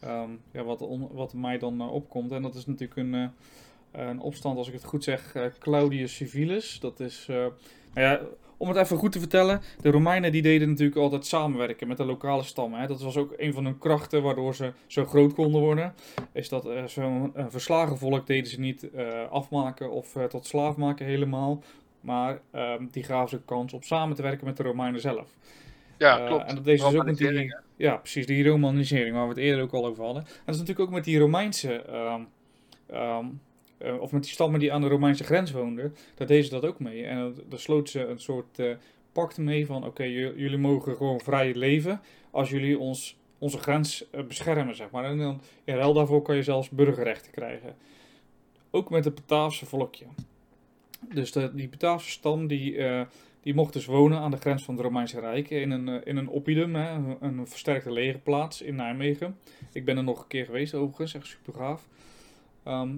[0.00, 2.32] ehm, ja, wat, on- wat mij dan opkomt.
[2.32, 3.30] En dat is natuurlijk een,
[3.92, 6.80] een opstand, als ik het goed zeg, Claudius Civilis.
[6.80, 7.52] Dat is, nou
[7.94, 8.20] ja,
[8.64, 12.04] om het even goed te vertellen, de Romeinen die deden natuurlijk altijd samenwerken met de
[12.04, 12.80] lokale stammen.
[12.80, 12.86] Hè.
[12.86, 15.94] Dat was ook een van hun krachten waardoor ze zo groot konden worden.
[16.32, 20.46] Is dat eh, zo'n een verslagen volk deden ze niet eh, afmaken of eh, tot
[20.46, 21.62] slaaf maken helemaal.
[22.00, 25.28] Maar ehm, die gaven ze kans om samen te werken met de Romeinen zelf.
[25.98, 26.48] Ja, Eh, klopt.
[26.48, 29.38] En dat deed ze dus ook met die, ja, precies, die romanisering waar we het
[29.38, 30.22] eerder ook al over hadden.
[30.22, 31.82] En dat is natuurlijk ook met die Romeinse,
[32.88, 33.26] ehm,
[33.84, 36.64] eh, of met die stammen die aan de Romeinse grens woonden, daar deden ze dat
[36.64, 37.04] ook mee.
[37.04, 38.74] En daar sloot ze een soort eh,
[39.12, 44.24] pact mee van, oké, jullie mogen gewoon vrij leven als jullie ons, onze grens eh,
[44.24, 45.04] beschermen, zeg maar.
[45.04, 47.76] En dan, in ruil daarvoor kan je zelfs burgerrechten krijgen.
[48.70, 50.04] Ook met het Bataafse volkje.
[51.14, 52.78] Dus de, die Bataafse stam, die,
[53.40, 56.28] die mocht dus wonen aan de grens van het Romeinse Rijk in een, in een
[56.28, 59.38] oppidum, hè, een, een versterkte legerplaats in Nijmegen.
[59.72, 61.88] Ik ben er nog een keer geweest overigens, echt super gaaf.
[62.62, 62.96] Ehm,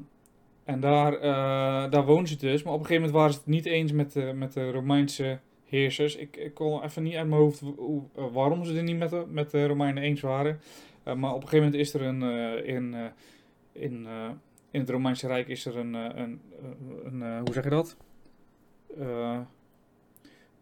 [0.67, 3.49] en daar, eh, daar woonden ze dus, maar op een gegeven moment waren ze het
[3.49, 6.17] niet eens met de, met de Romeinse heersers.
[6.17, 9.11] Ik, ik kon even niet uit mijn hoofd hoe, eh, waarom ze het niet met
[9.11, 10.61] de, met de Romeinen eens waren.
[11.03, 12.23] Eh, maar op een gegeven moment is er een,
[12.65, 12.95] in,
[13.73, 14.07] in,
[14.71, 16.41] in het Romeinse Rijk is er een, een,
[17.05, 17.97] een, hoe zeg je dat?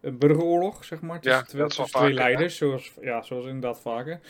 [0.00, 1.20] Een burgeroorlog, zeg maar.
[1.20, 2.14] Tussen, Ja, dat tussen twee vaker, hè?
[2.14, 4.20] leiders, zoals, ja, zoals inderdaad vaker.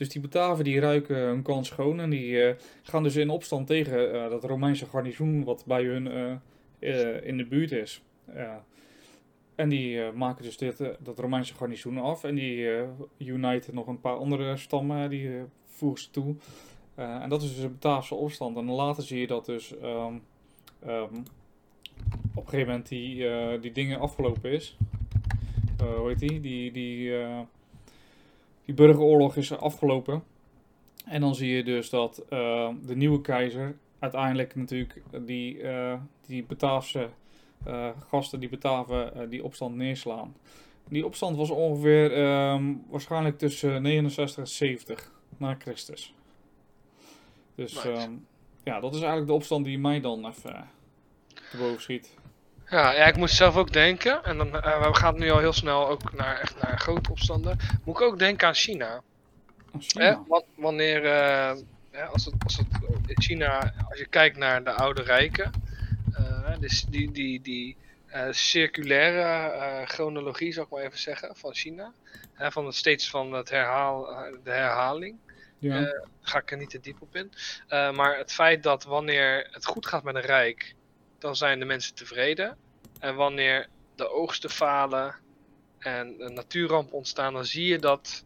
[0.00, 3.66] Dus die Bataven die ruiken hun kans schoon en die eh, gaan dus in opstand
[3.66, 6.40] tegen eh, dat Romeinse garnizoen wat bij hun
[6.78, 8.02] eh, in de buurt is.
[9.54, 12.68] En die maken dus dit, dat Romeinse garnizoen af en die
[13.18, 15.30] uniten nog een paar andere stammen, die
[15.66, 16.34] voegen ze toe.
[16.94, 18.56] En dat is dus een Bataafse opstand.
[18.56, 20.14] En later zie je dat dus ehm,
[20.78, 21.14] ehm,
[22.34, 23.26] op een gegeven moment die,
[23.60, 24.76] die dingen afgelopen is.
[25.96, 26.40] Hoe heet die?
[26.40, 27.12] Die, die,
[28.70, 30.22] die burgeroorlog is afgelopen.
[31.04, 35.94] En dan zie je dus dat eh, de nieuwe keizer uiteindelijk natuurlijk die, eh,
[36.26, 37.08] die Bataafse
[37.64, 40.34] eh, gasten, die Bataven, die opstand neerslaan.
[40.88, 46.14] Die opstand was ongeveer ehm, waarschijnlijk tussen 69 en 70 na Christus.
[47.54, 48.12] Dus ehm,
[48.64, 50.68] ja, dat is eigenlijk de opstand die mij dan even
[51.50, 52.18] te boven schiet.
[52.70, 54.24] Ja, ja, ik moet zelf ook denken.
[54.24, 57.56] En dan, eh, we gaan nu al heel snel ook naar, echt naar grote opstanden.
[57.84, 59.02] Moet ik ook denken aan China.
[59.78, 60.24] China.
[60.28, 61.56] Wa- wanneer, eh,
[62.12, 62.66] als, het, als het
[63.06, 65.50] in China, als je kijkt naar de oude rijken,
[66.12, 67.76] eh, dus die, die, die
[68.30, 71.92] circulaire chronologie, zou ik maar even zeggen, van China.
[72.36, 74.04] Van het steeds van het herhaal,
[74.44, 75.16] de herhaling.
[75.58, 76.04] Ja.
[76.22, 77.32] ga ik er niet te diep op in.
[77.68, 80.74] Maar het feit dat wanneer het goed gaat met een rijk,
[81.20, 82.56] dan zijn de mensen tevreden.
[82.98, 85.14] En wanneer de oogsten falen
[85.78, 88.24] en een natuurramp ontstaan, dan zie je dat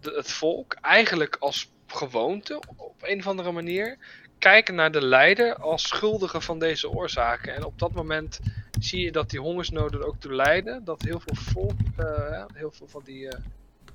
[0.00, 3.98] de- het volk eigenlijk als gewoonte, op een of andere manier,
[4.38, 7.54] kijken naar de leider als schuldige van deze oorzaken.
[7.54, 8.40] En op dat moment
[8.78, 12.70] zie je dat die hongersnoden er ook toe leiden dat heel veel volk, eh, heel
[12.70, 13.40] veel van die eh,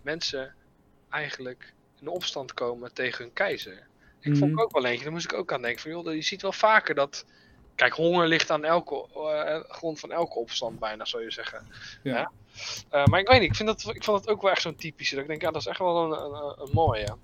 [0.01, 0.56] mensen
[1.10, 3.88] eigenlijk in opstand komen tegen hun keizer.
[4.20, 4.60] Ik vond Mhm.
[4.60, 5.82] ik ook wel eentje, daar moest ik ook aan denken.
[5.82, 7.26] Van, joh, je ziet wel vaker dat.
[7.76, 11.68] Kijk, honger ligt aan elke eh, grond van elke opstand, bijna zou je zeggen.
[12.04, 12.16] Ja.
[12.18, 12.32] Ja.
[12.90, 14.76] Eh, maar ik weet niet, ik, vind dat, ik vond het ook wel echt zo'n
[14.76, 15.14] typische.
[15.16, 17.16] Dat ik denk, ja, dat is echt wel een, een, een mooie.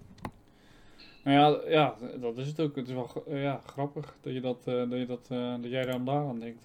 [1.24, 2.76] Nou ja, ja, dat is het ook.
[2.76, 5.28] Het is wel ja, grappig dat, je dat, eh, dat, je dat,
[5.62, 6.64] dat jij daar daaraan denkt.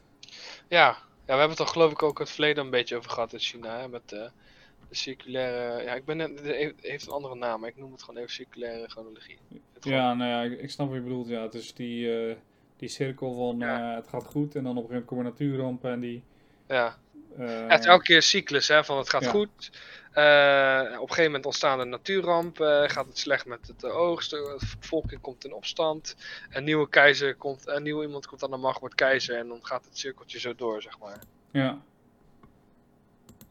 [0.69, 0.87] Ja.
[0.89, 3.39] ja, we hebben het er geloof ik ook het verleden een beetje over gehad in
[3.39, 3.79] China.
[3.79, 4.31] Hè, met de
[4.91, 5.83] circulaire.
[5.83, 8.33] Ja, ik ben het heeft- heeft een andere naam, maar ik noem het gewoon even
[8.33, 9.39] circulaire chronologie.
[9.81, 11.29] Gewoon- Ja, nou ja, ik, ik snap wat je bedoelt.
[11.29, 12.37] Ja, het is die,
[12.77, 13.91] die cirkel van Ja.
[13.91, 16.23] eh, het gaat goed en dan op een gegeven moment komen natuurrampen en die...
[16.69, 16.99] ja.
[17.39, 19.31] eh, het is elke keer een cyclus, hè, van het gaat Ja.
[19.31, 19.71] goed.
[20.13, 24.61] Eh, op een gegeven moment ontstaan er natuurrampen, gaat het slecht met het oogst, de
[24.81, 26.17] bevolking komt in opstand,
[26.51, 29.59] een nieuwe keizer komt, een nieuw iemand komt aan de macht, wordt keizer en dan
[29.63, 31.19] gaat het cirkeltje zo door, zeg maar.
[31.51, 31.79] Ja.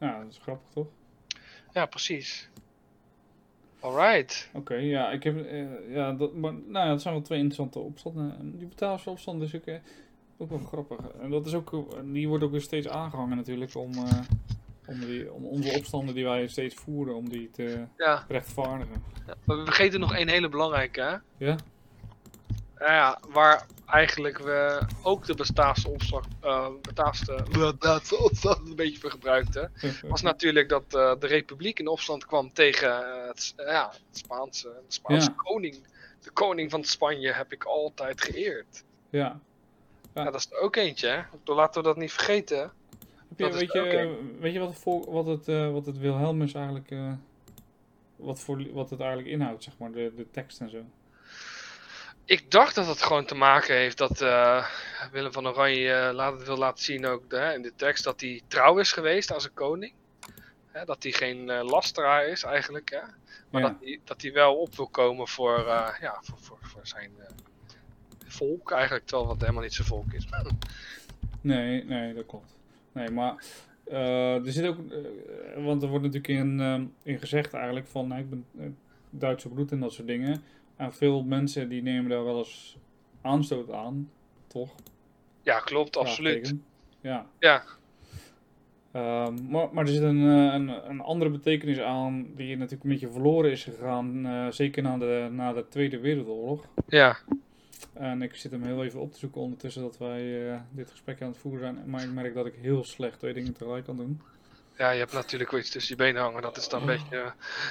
[0.00, 0.86] Ja, dat is grappig toch?
[1.72, 2.48] Ja, precies.
[3.80, 4.50] Alright.
[4.54, 7.78] Oké, ja, ik heb, eh, ja, dat, maar, nou ja, dat zijn wel twee interessante
[7.78, 8.36] opstanden.
[8.38, 9.74] En Die Bataafse opstand is ook, eh,
[10.38, 10.98] ook wel grappig.
[11.20, 14.18] En dat is ook, die wordt ook weer steeds aangehangen natuurlijk om, eh,
[14.86, 19.02] om, die, om onze opstanden die wij steeds voeren, om die te Ja, rechtvaardigen.
[19.26, 19.34] ja.
[19.44, 21.46] maar we vergeten nog één hele belangrijke, hè?
[21.46, 21.56] Ja?
[22.78, 28.98] Nou ja, waar eigenlijk we ook de Bataafse opstand, eh Bataafse, Bataafse opstand een beetje
[29.00, 29.72] voor gebruikten.
[30.08, 34.18] was natuurlijk dat eh, de republiek in opstand kwam tegen eh, het, eh, ja, het
[34.18, 35.36] Spaanse, de Spaanse Ja.
[35.36, 35.76] koning.
[36.22, 38.84] De koning van Spanje heb ik altijd geëerd.
[39.10, 39.40] ja.
[40.14, 40.24] Ja.
[40.24, 41.52] dat is er ook eentje, hè?
[41.54, 42.72] Laten we dat niet vergeten.
[43.36, 46.54] Je, Dat weet, je, eh, weet je wat, het wat, het, eh, wat het Wilhelmus
[46.54, 47.12] eigenlijk, eh,
[48.16, 50.84] wat, voor, wat het eigenlijk inhoudt, zeg maar, de, de tekst en zo?
[52.26, 54.66] Ik dacht dat het gewoon te maken heeft dat eh,
[55.12, 58.20] Willem van Oranje eh, laat, het wil laten zien ook hè, in de tekst dat
[58.20, 59.92] hij trouw is geweest aan zijn koning.
[60.66, 62.90] Hè, dat hij geen eh, lasteraar is eigenlijk.
[62.90, 63.00] Hè?
[63.50, 63.68] Maar Ja.
[63.68, 65.58] dat, hij, dat hij wel op wil komen voor,
[66.00, 67.10] ja, voor, voor, voor zijn
[68.26, 69.06] volk eigenlijk.
[69.06, 70.26] Terwijl wat helemaal niet zijn volk is.
[71.40, 72.56] Nee, nee, dat klopt.
[72.92, 73.44] Nee, maar
[73.84, 74.76] er zit ook,
[75.56, 78.46] want er wordt natuurlijk in, in gezegd eigenlijk van, nou, ik ben
[79.10, 80.42] Duitse bloed en dat soort dingen.
[80.76, 82.76] En veel mensen die nemen daar wel eens
[83.22, 84.10] aanstoot aan,
[84.46, 84.74] toch?
[85.42, 86.54] Ja, klopt, absoluut.
[87.00, 87.26] Ja.
[87.38, 87.64] Ja.
[88.92, 92.90] Ehm, maar, maar er zit een, eh, een, een andere betekenis aan die natuurlijk een
[92.90, 96.64] beetje verloren is gegaan, eh, zeker na de, na de Tweede Wereldoorlog.
[96.88, 97.16] Ja,
[97.92, 101.22] En ik zit hem heel even op te zoeken ondertussen dat wij eh, dit gesprek
[101.22, 101.90] aan het voeren zijn.
[101.90, 104.20] Maar ik merk dat ik heel slecht twee dingen tegelijk kan doen.
[104.76, 106.42] Ja, je hebt natuurlijk wel iets tussen je benen hangen.
[106.42, 107.30] Dat is dan een beetje eh,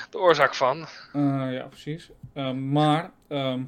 [0.10, 0.88] de oorzaak van.
[1.14, 2.10] Eh, ja, precies.
[2.34, 3.62] Ehm, maar, ehm,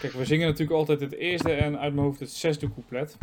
[0.00, 3.16] kijk, we zingen natuurlijk altijd het eerste en uit mijn hoofd het zesde couplet.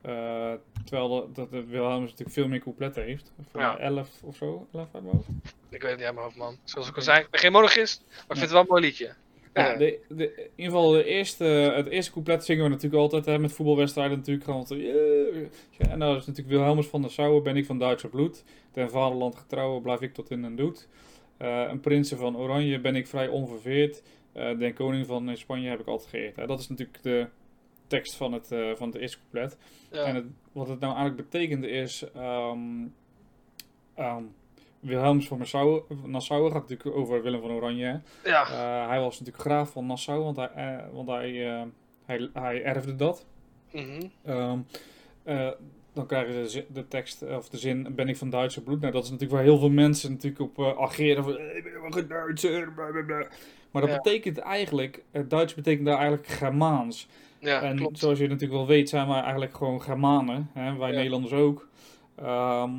[0.00, 0.52] Eh,
[0.84, 3.32] terwijl de, dat Wilhelmus natuurlijk veel meer coupletten heeft.
[3.50, 3.78] Voor Ja.
[3.78, 5.28] elf of zo, elf uit mijn hoofd.
[5.68, 6.58] Ik weet het niet uit mijn hoofd, man.
[6.64, 8.82] Zoals ik al zei, ik ben geen monarchist, maar ik vind het wel een mooi
[8.82, 9.14] liedje.
[9.54, 13.24] Ja, de, de, in ieder geval de eerste, het eerste couplet zingen we natuurlijk altijd
[13.24, 14.44] hè, met voetbalwedstrijden natuurlijk.
[14.44, 14.66] Gewoon,
[15.90, 18.44] en nou is natuurlijk Wilhelmus van Nassau, ben ik van Duitser bloed.
[18.72, 20.88] Den vaderland getrouwen, blijf ik tot in den dood.
[21.36, 24.02] Eh, een prinsen van Oranje ben ik vrij onverveerd.
[24.32, 26.36] Eh den koning van Spanje heb ik altijd geëerd.
[26.36, 26.46] Hè.
[26.46, 27.26] Dat is natuurlijk de
[27.86, 29.58] tekst van het, eh, van het eerste couplet.
[29.92, 30.04] ja.
[30.04, 32.04] En het, wat het nou eigenlijk betekent is...
[32.14, 32.86] ehm
[33.94, 34.22] ehm,
[34.84, 38.00] Wilhelmus van Nassau, Nassau gaat natuurlijk over Willem van Oranje.
[38.24, 41.62] ja, Eh, hij was natuurlijk graaf van Nassau, want hij, eh, want hij, eh,
[42.04, 43.26] hij, hij erfde dat.
[43.72, 44.02] mhm.
[44.24, 44.58] Ehm,
[45.22, 45.48] eh,
[45.92, 48.80] dan krijgen ze de, tekst of de zin: Ben ik van Duitse bloed?
[48.80, 51.24] Nou, dat is natuurlijk waar heel veel mensen natuurlijk op ageren.
[51.24, 51.38] Van.
[53.70, 53.96] Maar dat Ja.
[54.02, 57.08] betekent eigenlijk, het Duits betekent daar eigenlijk Germaans.
[57.38, 57.98] ja en klopt.
[57.98, 60.50] zoals je natuurlijk wel weet, zijn wij eigenlijk gewoon Germanen.
[60.52, 60.76] Hè?
[60.76, 60.94] Wij Ja.
[60.96, 61.68] Nederlanders ook.
[62.16, 62.70] Ehm,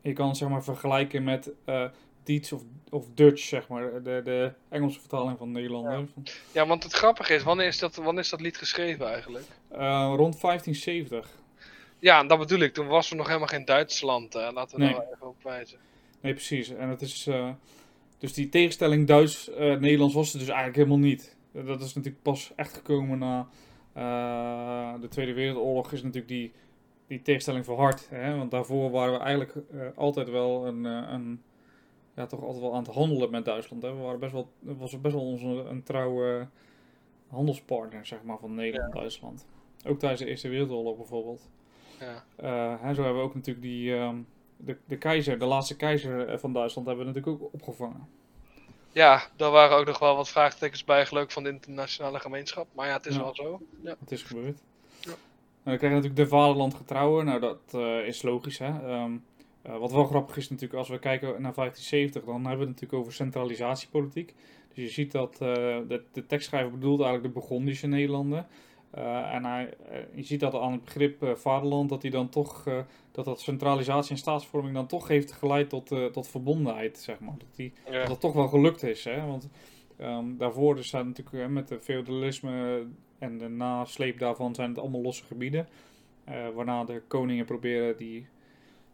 [0.00, 1.84] je kan het zeg maar vergelijken met eh
[2.24, 4.02] Diets of, of Dutch, zeg maar.
[4.02, 6.06] De, de Engelse vertaling van Nederlander.
[6.52, 9.44] Ja, want het grappige is, wanneer is dat, wanneer is dat lied geschreven eigenlijk?
[9.68, 11.40] Eh, rond 1570.
[11.98, 12.74] Ja, dat bedoel ik.
[12.74, 14.34] Toen was er nog helemaal geen Duitsland.
[14.34, 14.92] eh, laten we Nee.
[14.94, 15.78] daar even op wijzen.
[16.20, 16.68] Nee, precies.
[16.68, 17.26] En het is.
[17.26, 17.48] eh,
[18.18, 21.36] dus die tegenstelling Duits-Nederlands was er dus eigenlijk helemaal niet.
[21.52, 23.48] Dat is natuurlijk pas echt gekomen na
[25.00, 25.92] de Tweede Wereldoorlog.
[25.92, 26.52] Is natuurlijk die,
[27.12, 28.08] die tegenstelling verhard.
[28.10, 28.36] Hè?
[28.36, 31.42] Want daarvoor waren we eigenlijk eh, altijd wel een, eh, een.
[32.14, 33.82] Ja, toch altijd wel aan het handelen met Duitsland.
[33.82, 33.94] Hè?
[33.94, 36.46] We waren best wel, was best wel onze, een trouwe
[37.28, 39.46] handelspartner, zeg maar, van Nederland en Duitsland.
[39.86, 41.48] Ook tijdens de Eerste Wereldoorlog bijvoorbeeld.
[42.00, 42.24] Ja.
[42.36, 44.16] Eh, hè, zo hebben we ook natuurlijk die, ehm,
[44.56, 48.08] de, de keizer, de laatste keizer van Duitsland, hebben we natuurlijk ook opgevangen.
[48.92, 52.66] Ja, daar waren ook nog wel wat vraagtekens bij, geluk van de internationale gemeenschap.
[52.72, 53.20] Maar ja, het is Ja.
[53.22, 53.60] wel zo.
[53.80, 53.96] Ja.
[54.00, 54.62] Het is gebeurd.
[55.64, 57.24] Dan krijg je natuurlijk de vaderland getrouwen.
[57.24, 58.66] Nou, dat eh, is logisch, hè.
[58.88, 59.12] Ehm,
[59.62, 62.68] eh, wat wel grappig is natuurlijk, als we kijken naar 1570, dan hebben we het
[62.68, 64.34] natuurlijk over centralisatiepolitiek.
[64.74, 65.48] Dus je ziet dat eh,
[65.88, 68.46] de, de tekstschrijver bedoelt eigenlijk de Burgondische Nederlanden.
[68.90, 72.28] Eh, en hij, eh, je ziet dat aan het begrip eh, vaderland, dat, hij dan
[72.28, 72.78] toch, eh,
[73.12, 77.34] dat dat centralisatie en staatsvorming dan toch heeft geleid tot, eh, tot verbondenheid, zeg maar.
[77.38, 77.98] Dat die, Ja.
[78.00, 79.04] dat het toch wel gelukt is.
[79.04, 79.26] Hè?
[79.26, 79.48] Want
[79.96, 82.86] ehm, daarvoor dus zijn natuurlijk eh, met de feudalisme
[83.22, 85.68] en de nasleep daarvan zijn het allemaal losse gebieden.
[86.24, 88.26] eh, waarna de koningen proberen die,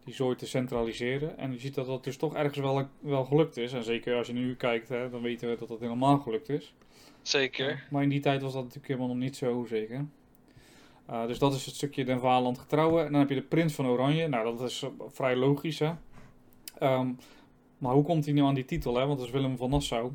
[0.04, 1.38] die zooi te centraliseren.
[1.38, 3.72] En je ziet dat dat dus toch ergens wel, wel gelukt is.
[3.72, 6.74] En zeker als je nu kijkt, hè, dan weten we dat dat helemaal gelukt is.
[7.22, 7.86] Zeker.
[7.90, 10.06] Maar in die tijd was dat natuurlijk helemaal nog niet zo zeker.
[11.10, 13.04] Uh, dus dat is het stukje Den Vaderland getrouwen.
[13.04, 14.28] En dan heb je de prins van Oranje.
[14.28, 15.92] Nou, dat is vrij logisch, hè.
[16.82, 17.18] Um,
[17.78, 19.06] maar hoe komt hij nu aan die titel, hè?
[19.06, 20.12] Want dat is Willem van Nassau.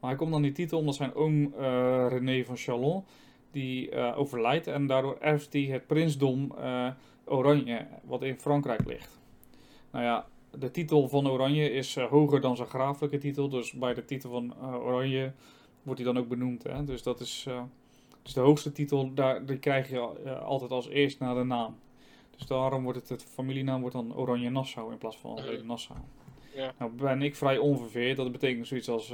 [0.00, 3.04] Maar hij komt aan die titel omdat zijn oom uh, René van Chalon...
[3.54, 6.88] die uh, overlijdt en daardoor erft hij het prinsdom uh,
[7.24, 7.86] Oranje...
[8.04, 9.20] wat in Frankrijk ligt.
[9.90, 13.48] Nou ja, de titel van Oranje is uh, hoger dan zijn grafelijke titel.
[13.48, 15.32] Dus bij de titel van Oranje
[15.82, 16.62] wordt hij dan ook benoemd.
[16.62, 16.84] Hè?
[16.84, 17.48] Dus dat is
[18.22, 19.98] dus de hoogste titel, daar, die krijg je
[20.38, 21.76] altijd als eerst na de naam.
[22.36, 25.98] Dus daarom wordt het, het familienaam wordt dan Oranje Nassau in plaats van Nassau.
[26.54, 26.72] Ja.
[26.78, 28.16] Nou ben ik vrij onverveerd.
[28.16, 29.12] Dat betekent zoiets als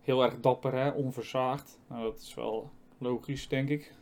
[0.00, 0.90] heel erg dapper, hè?
[0.90, 1.78] onversaagd.
[1.88, 3.92] Nou, dat is wel logisch, denk ik.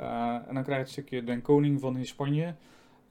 [0.00, 2.54] Uh, en dan krijg je het stukje den koning van Spanje.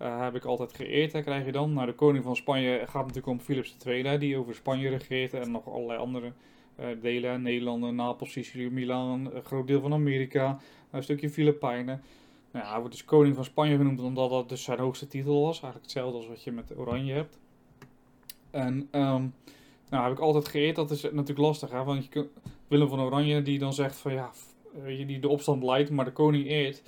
[0.01, 1.73] Uh, heb ik altijd geëerd, hè, krijg je dan.
[1.73, 5.51] Nou, de koning van Spanje gaat natuurlijk om Philips II, die over Spanje regeert en
[5.51, 6.31] nog allerlei andere
[6.79, 7.41] uh, delen.
[7.41, 10.57] Nederlanden, Napels, Sicilië, Milaan, een groot deel van Amerika,
[10.91, 12.01] een stukje Filipijnen.
[12.51, 15.61] Nou, hij wordt dus koning van Spanje genoemd omdat dat dus zijn hoogste titel was.
[15.61, 17.39] Eigenlijk hetzelfde als wat je met Oranje hebt.
[18.51, 19.33] En um,
[19.89, 22.29] nou, heb ik altijd geëerd, dat is natuurlijk lastig, hè, want je
[22.67, 24.31] Willem van Oranje die dan zegt van ja,
[24.85, 26.81] je, die de opstand leidt, maar de koning eert.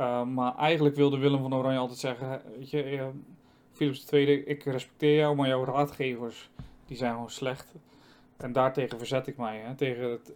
[0.00, 3.06] Uh, maar eigenlijk wilde Willem van Oranje altijd zeggen, weet je, uh,
[3.72, 6.50] Philips II, ik respecteer jou, maar jouw raadgevers,
[6.86, 7.72] die zijn gewoon slecht.
[8.36, 10.32] En daartegen verzet ik mij, hè, tegen, het,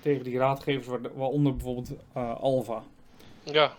[0.00, 2.82] tegen die raadgevers, waaronder bijvoorbeeld uh, Alva.
[3.42, 3.72] Ja.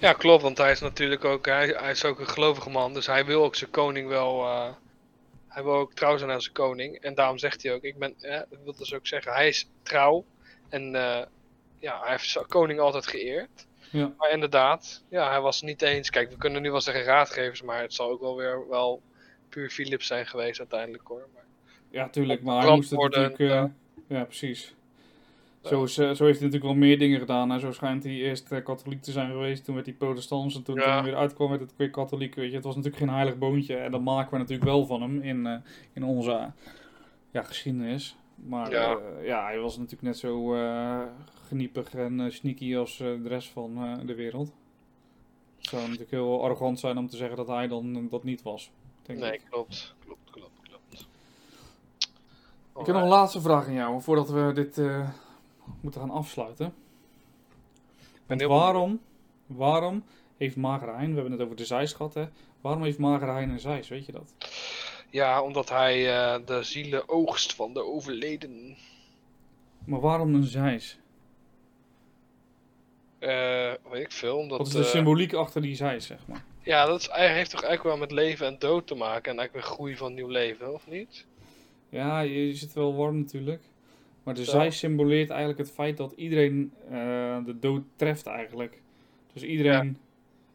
[0.00, 3.06] ja, klopt, want hij is natuurlijk ook, hij, hij, is ook een gelovige man, dus
[3.06, 4.46] hij wil ook zijn koning wel,
[5.50, 6.96] hij wil ook trouw zijn aan zijn koning.
[6.96, 9.68] En daarom zegt hij ook, ik ben, eh, dat wil dus ook zeggen, hij is
[9.82, 10.24] trouw
[10.68, 10.94] en
[11.80, 13.66] ja, hij heeft koning altijd geëerd.
[13.90, 14.12] Ja.
[14.18, 16.10] Maar inderdaad, ja, hij was niet eens.
[16.10, 19.02] Kijk, we kunnen nu wel zeggen raadgevers, maar het zal ook wel weer wel
[19.48, 21.28] puur Philips zijn geweest uiteindelijk hoor.
[21.34, 21.44] Maar...
[21.90, 23.38] Ja, tuurlijk, maar hij moest het natuurlijk...
[23.38, 23.72] Uh, ja.
[24.06, 24.74] ja, precies.
[25.62, 27.52] Zo, is, uh, zo heeft hij natuurlijk wel meer dingen gedaan.
[27.52, 30.62] En zo schijnt hij eerst uh, katholiek te zijn geweest, toen werd hij protestants en
[30.62, 30.92] toen ja.
[30.92, 32.34] hij weer uitkwam werd het weer katholiek.
[32.34, 32.54] Weet je.
[32.54, 35.46] Het was natuurlijk geen heilig boontje en dat maken we natuurlijk wel van hem in,
[35.46, 35.54] uh,
[35.92, 36.50] in onze
[37.30, 38.16] ja, geschiedenis.
[38.46, 38.98] Maar ja.
[39.22, 40.54] ja, hij was natuurlijk net zo
[41.46, 44.52] geniepig en sneaky als de rest van de wereld.
[45.56, 48.70] Het zou natuurlijk heel arrogant zijn om te zeggen dat hij dan dat niet was.
[49.02, 49.42] Denk nee, ik.
[49.50, 49.94] klopt.
[50.04, 51.08] Klopt, klopt, klopt.
[52.80, 55.08] Ik heb nog een laatste vraag aan jou, voordat we dit uh,
[55.80, 56.74] moeten gaan afsluiten.
[58.26, 59.00] Want waarom,
[59.46, 60.04] waarom
[60.36, 62.28] heeft Magerhein, we hebben het over de gehad, hè?
[62.60, 64.34] waarom heeft Magerhein een Zeis, weet je dat?
[65.10, 68.76] Ja, omdat hij uh, de zielen oogst van de overleden.
[69.84, 70.98] Maar waarom een Zeis?
[73.20, 74.36] Uh, weet ik veel.
[74.36, 76.44] Omdat, Wat is de symboliek achter die Zeis, zeg maar?
[76.62, 79.52] Ja, dat is, heeft toch eigenlijk wel met leven en dood te maken en eigenlijk
[79.52, 81.26] weer groei van nieuw leven, of niet?
[81.88, 83.62] Ja, je zit wel warm natuurlijk.
[84.22, 88.80] Maar de zij symboleert eigenlijk het feit dat iedereen uh, de dood treft eigenlijk.
[89.32, 89.94] Dus iedereen, ja.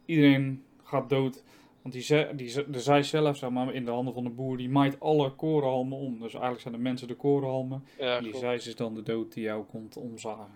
[0.06, 1.44] iedereen gaat dood.
[1.86, 4.58] Want die, ze, die, de zij zelf, zeg maar, in de handen van de boer,
[4.58, 6.14] die maait alle korenhalmen om.
[6.20, 7.86] Dus eigenlijk zijn de mensen de korenhalmen.
[7.98, 10.52] Ja, en die zij is dan de dood die jou komt omzagen.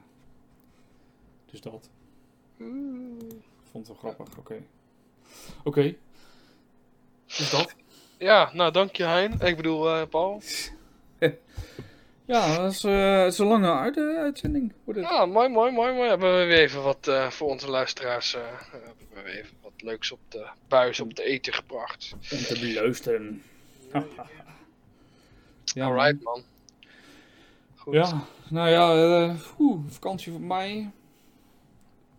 [1.46, 1.90] Dus dat.
[2.58, 3.18] Mm.
[3.72, 4.54] Vond het wel grappig, oké.
[4.54, 4.64] Oké.
[5.64, 5.98] Okay.
[7.26, 7.76] Dus dat.
[8.18, 9.40] Ja, nou dank je Hein.
[9.40, 10.42] Ik bedoel uh, Paul.
[12.26, 14.74] ja, dat is, uh, het is een lange uit, uh, uitzending.
[14.86, 16.10] Ja, mooi, mooi, mooi, mooi.
[16.10, 18.38] Hebben we weer even wat uh, voor onze luisteraars.
[19.20, 22.14] Hebben we weer even wat leuks op de buis, op de eten gebracht.
[22.14, 23.44] Om te beluisteren.
[25.64, 26.44] ja, Alright man.
[27.76, 27.94] Goed.
[27.94, 30.92] Ja, nou ja, oeh, vakantie voor mij.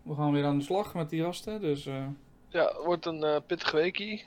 [0.02, 1.84] We gaan weer aan de slag met die gasten, dus...
[2.48, 4.26] Ja, het wordt een uh, pittige weekie.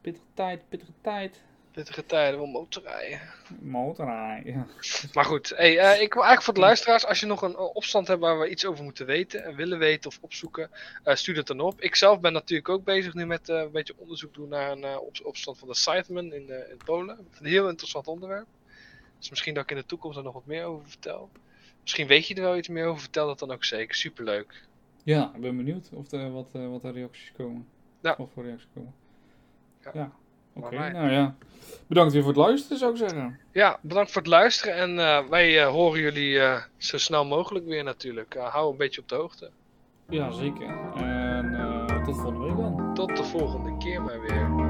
[0.00, 1.42] Pittige tijd, pittige tijd.
[1.72, 3.20] Pittige tijden om motorrijden.
[3.60, 4.66] Motorrijden.
[5.14, 8.08] Maar goed, hey, uh, ik wil eigenlijk voor de luisteraars, als je nog een opstand
[8.08, 10.70] hebt waar we iets over moeten weten en willen weten of opzoeken,
[11.04, 11.80] uh, stuur het dan op.
[11.80, 15.20] Ik zelf ben natuurlijk ook bezig nu met een beetje onderzoek doen naar een op
[15.22, 17.18] opstand van de Scytheman in, in Polen.
[17.38, 18.46] Een heel interessant onderwerp.
[19.18, 21.30] Dus misschien dat ik in de toekomst er nog wat meer over vertel.
[21.82, 23.94] Misschien weet je er wel iets meer over, vertel dat dan ook zeker.
[23.94, 24.66] Superleuk.
[25.02, 27.68] Ja, ik ben benieuwd of er wat, eh, wat er reacties komen.
[28.00, 28.14] Ja.
[28.18, 28.94] Wat voor reacties komen.
[29.80, 29.90] Ja.
[29.94, 30.12] Ja.
[30.64, 31.34] Oké, nou ja.
[31.86, 33.38] Bedankt weer voor het luisteren, zou ik zeggen.
[33.52, 37.66] Ja, bedankt voor het luisteren en eh, wij eh, horen jullie eh, zo snel mogelijk
[37.66, 38.36] weer natuurlijk.
[38.38, 39.50] Hou een beetje op de hoogte.
[40.08, 40.68] Ja, zeker.
[40.94, 42.94] En tot volgende week dan.
[42.94, 44.69] Tot de volgende keer maar weer.